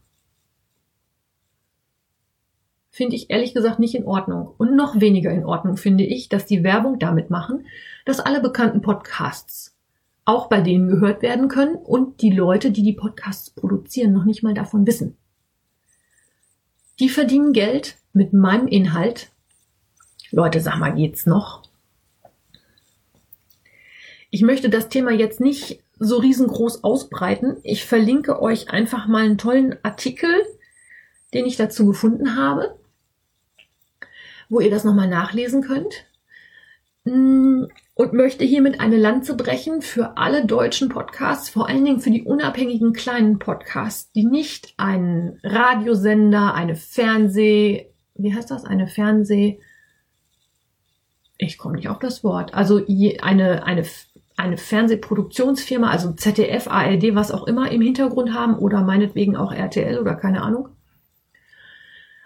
Finde 2.95 3.17
ich 3.17 3.29
ehrlich 3.29 3.53
gesagt 3.53 3.77
nicht 3.77 3.93
in 3.93 4.05
Ordnung. 4.05 4.53
Und 4.57 4.73
noch 4.73 5.01
weniger 5.01 5.29
in 5.29 5.43
Ordnung 5.43 5.75
finde 5.75 6.05
ich, 6.05 6.29
dass 6.29 6.45
die 6.45 6.63
Werbung 6.63 6.97
damit 6.97 7.29
machen, 7.29 7.65
dass 8.05 8.21
alle 8.21 8.39
bekannten 8.39 8.79
Podcasts 8.79 9.75
auch 10.23 10.47
bei 10.47 10.61
denen 10.61 10.87
gehört 10.87 11.21
werden 11.21 11.49
können 11.49 11.75
und 11.75 12.21
die 12.21 12.31
Leute, 12.31 12.71
die 12.71 12.83
die 12.83 12.93
Podcasts 12.93 13.49
produzieren, 13.49 14.13
noch 14.13 14.23
nicht 14.23 14.43
mal 14.43 14.53
davon 14.53 14.87
wissen. 14.87 15.17
Die 17.01 17.09
verdienen 17.09 17.51
Geld 17.51 17.97
mit 18.13 18.31
meinem 18.31 18.67
Inhalt. 18.67 19.29
Leute, 20.31 20.61
sag 20.61 20.77
mal, 20.77 20.95
geht's 20.95 21.25
noch? 21.25 21.63
Ich 24.29 24.41
möchte 24.41 24.69
das 24.69 24.87
Thema 24.87 25.11
jetzt 25.11 25.41
nicht 25.41 25.83
so 25.99 26.15
riesengroß 26.19 26.85
ausbreiten. 26.85 27.57
Ich 27.63 27.83
verlinke 27.83 28.41
euch 28.41 28.69
einfach 28.69 29.05
mal 29.05 29.25
einen 29.25 29.37
tollen 29.37 29.75
Artikel, 29.83 30.29
den 31.33 31.45
ich 31.45 31.57
dazu 31.57 31.87
gefunden 31.87 32.37
habe, 32.37 32.77
wo 34.49 34.59
ihr 34.59 34.69
das 34.69 34.83
nochmal 34.83 35.07
nachlesen 35.07 35.61
könnt. 35.61 36.05
Mm, 37.05 37.65
und 37.95 38.13
möchte 38.13 38.43
hiermit 38.43 38.81
eine 38.81 38.97
Lanze 38.97 39.37
brechen 39.37 39.81
für 39.81 40.17
alle 40.17 40.45
deutschen 40.45 40.89
Podcasts, 40.89 41.49
vor 41.49 41.69
allen 41.69 41.85
Dingen 41.85 42.01
für 42.01 42.11
die 42.11 42.23
unabhängigen 42.23 42.91
kleinen 42.91 43.39
Podcasts, 43.39 44.11
die 44.11 44.25
nicht 44.25 44.73
einen 44.77 45.39
Radiosender, 45.43 46.53
eine 46.53 46.75
Fernseh, 46.75 47.87
wie 48.15 48.35
heißt 48.35 48.51
das, 48.51 48.65
eine 48.65 48.87
Fernseh, 48.87 49.59
ich 51.37 51.57
komme 51.57 51.75
nicht 51.75 51.87
auf 51.87 51.99
das 51.99 52.23
Wort, 52.23 52.53
also 52.53 52.81
eine, 53.21 53.63
eine, 53.65 53.85
eine 54.35 54.57
Fernsehproduktionsfirma, 54.57 55.89
also 55.89 56.11
ZDF, 56.13 56.67
ARD, 56.67 57.15
was 57.15 57.31
auch 57.31 57.47
immer 57.47 57.71
im 57.71 57.81
Hintergrund 57.81 58.33
haben 58.33 58.57
oder 58.57 58.81
meinetwegen 58.83 59.37
auch 59.37 59.53
RTL 59.53 59.99
oder 59.99 60.15
keine 60.15 60.41
Ahnung. 60.41 60.69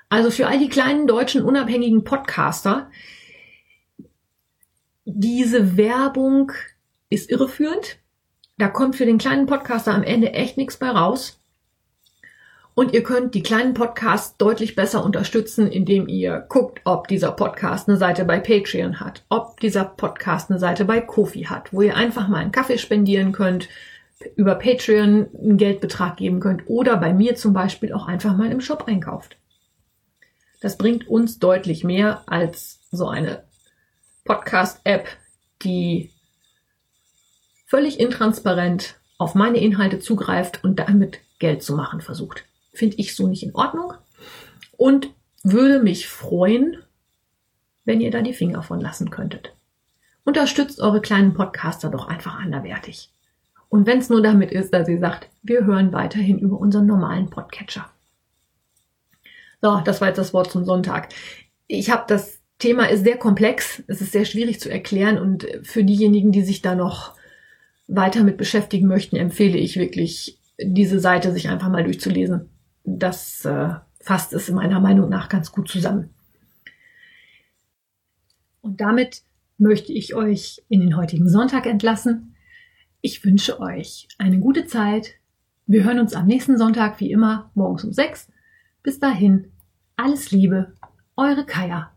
Also 0.10 0.32
für 0.32 0.48
all 0.48 0.58
die 0.58 0.70
kleinen 0.70 1.06
deutschen 1.06 1.44
unabhängigen 1.44 2.04
Podcaster, 2.04 2.90
diese 5.06 5.78
Werbung 5.78 6.52
ist 7.10 7.30
irreführend. 7.30 7.98
Da 8.58 8.68
kommt 8.68 8.96
für 8.96 9.06
den 9.06 9.20
kleinen 9.20 9.46
Podcaster 9.46 9.94
am 9.94 10.04
Ende 10.04 10.34
echt 10.34 10.58
nichts 10.58 10.78
bei 10.78 10.90
raus. 10.90 11.40
Und 12.74 12.94
ihr 12.94 13.04
könnt 13.04 13.36
die 13.36 13.44
kleinen 13.44 13.74
Podcasts 13.74 14.38
deutlich 14.38 14.76
besser 14.76 15.04
unterstützen, 15.04 15.68
indem 15.68 16.08
ihr 16.08 16.46
guckt, 16.48 16.82
ob 16.86 17.08
dieser 17.08 17.32
Podcast 17.32 17.90
eine 17.90 17.98
Seite 17.98 18.26
bei 18.26 18.40
Patreon 18.40 19.00
hat, 19.00 19.26
ob 19.30 19.60
dieser 19.60 19.84
Podcast 19.84 20.50
eine 20.50 20.60
Seite 20.60 20.86
bei 20.86 21.02
Kofi 21.02 21.44
hat, 21.44 21.74
wo 21.74 21.82
ihr 21.82 21.96
einfach 21.96 22.28
mal 22.28 22.38
einen 22.38 22.52
Kaffee 22.52 22.78
spendieren 22.78 23.32
könnt, 23.32 23.68
über 24.36 24.56
Patreon 24.56 25.28
einen 25.34 25.58
Geldbetrag 25.58 26.18
geben 26.18 26.40
könnt 26.40 26.64
oder 26.68 26.98
bei 26.98 27.14
mir 27.14 27.36
zum 27.36 27.54
Beispiel 27.54 27.92
auch 27.94 28.08
einfach 28.08 28.36
mal 28.36 28.52
im 28.52 28.62
Shop 28.62 28.86
einkauft. 28.88 29.38
Das 30.60 30.78
bringt 30.78 31.08
uns 31.08 31.40
deutlich 31.40 31.84
mehr 31.84 32.24
als 32.28 32.80
so 32.92 33.08
eine 33.08 33.44
Podcast-App, 34.26 35.08
die 35.64 36.12
völlig 37.66 38.00
intransparent 38.00 38.96
auf 39.18 39.36
meine 39.36 39.60
Inhalte 39.60 40.00
zugreift 40.00 40.64
und 40.64 40.80
damit 40.80 41.20
Geld 41.40 41.64
zu 41.64 41.76
machen 41.76 42.02
versucht. 42.02 42.46
Finde 42.74 42.98
ich 42.98 43.16
so 43.16 43.28
nicht 43.28 43.44
in 43.44 43.56
Ordnung 43.56 43.94
und 44.78 45.10
würde 45.44 45.82
mich 45.82 46.08
freuen, 46.08 46.78
wenn 47.86 48.02
ihr 48.02 48.12
da 48.12 48.22
die 48.22 48.34
Finger 48.34 48.62
von 48.62 48.82
lassen 48.82 49.10
könntet. 49.10 49.54
Unterstützt 50.24 50.80
eure 50.80 51.02
kleinen 51.02 51.34
Podcaster 51.34 51.90
doch 51.90 52.08
einfach 52.08 52.38
anderwertig. 52.40 53.12
Und 53.70 53.86
wenn 53.88 54.00
es 54.00 54.10
nur 54.10 54.22
damit 54.22 54.52
ist, 54.52 54.74
dass 54.74 54.88
ihr 54.88 55.00
sagt, 55.00 55.30
wir 55.44 55.66
hören 55.66 55.94
weiterhin 55.94 56.40
über 56.40 56.60
unseren 56.60 56.88
normalen 56.88 57.30
Podcatcher. 57.30 57.90
So, 59.62 59.82
das 59.84 60.02
war 60.02 60.08
jetzt 60.08 60.18
das 60.18 60.34
Wort 60.34 60.52
zum 60.52 60.66
Sonntag. 60.66 61.10
Ich 61.68 61.90
habe 61.90 62.06
das 62.08 62.40
Thema 62.60 62.90
ist 62.90 63.04
sehr 63.04 63.18
komplex, 63.18 63.82
es 63.88 64.02
ist 64.02 64.12
sehr 64.12 64.26
schwierig 64.26 64.60
zu 64.60 64.70
erklären 64.70 65.18
und 65.18 65.48
für 65.64 65.84
diejenigen, 65.84 66.32
die 66.32 66.44
sich 66.44 66.62
da 66.62 66.76
noch 66.76 67.16
weiter 67.88 68.24
mit 68.24 68.38
beschäftigen 68.38 68.88
möchten, 68.88 69.16
empfehle 69.16 69.58
ich 69.58 69.78
wirklich, 69.78 70.38
diese 70.62 71.00
Seite 71.00 71.32
sich 71.32 71.50
einfach 71.50 71.70
mal 71.70 71.86
durchzulesen. 71.86 72.50
Das 72.84 73.46
äh, 73.46 73.70
fasst 74.02 74.34
es 74.34 74.52
meiner 74.52 74.82
Meinung 74.82 75.10
nach 75.10 75.30
ganz 75.30 75.52
gut 75.52 75.70
zusammen. 75.70 76.10
Und 78.62 78.82
damit 78.82 79.22
möchte 79.58 79.94
ich 79.94 80.14
euch 80.14 80.62
in 80.68 80.82
den 80.82 80.98
heutigen 80.98 81.30
Sonntag 81.30 81.66
entlassen. 81.66 82.36
Ich 83.02 83.24
wünsche 83.24 83.60
euch 83.62 84.08
eine 84.18 84.40
gute 84.40 84.66
Zeit. 84.66 85.14
Wir 85.66 85.86
hören 85.86 86.00
uns 86.00 86.14
am 86.14 86.28
nächsten 86.28 86.58
Sonntag 86.58 87.00
wie 87.00 87.12
immer 87.12 87.52
morgens 87.54 87.86
um 87.86 87.94
sechs. 87.94 88.28
Bis 88.82 89.00
dahin, 89.00 89.52
alles 89.98 90.32
Liebe, 90.32 90.74
eure 91.18 91.46
Kaya. 91.46 91.92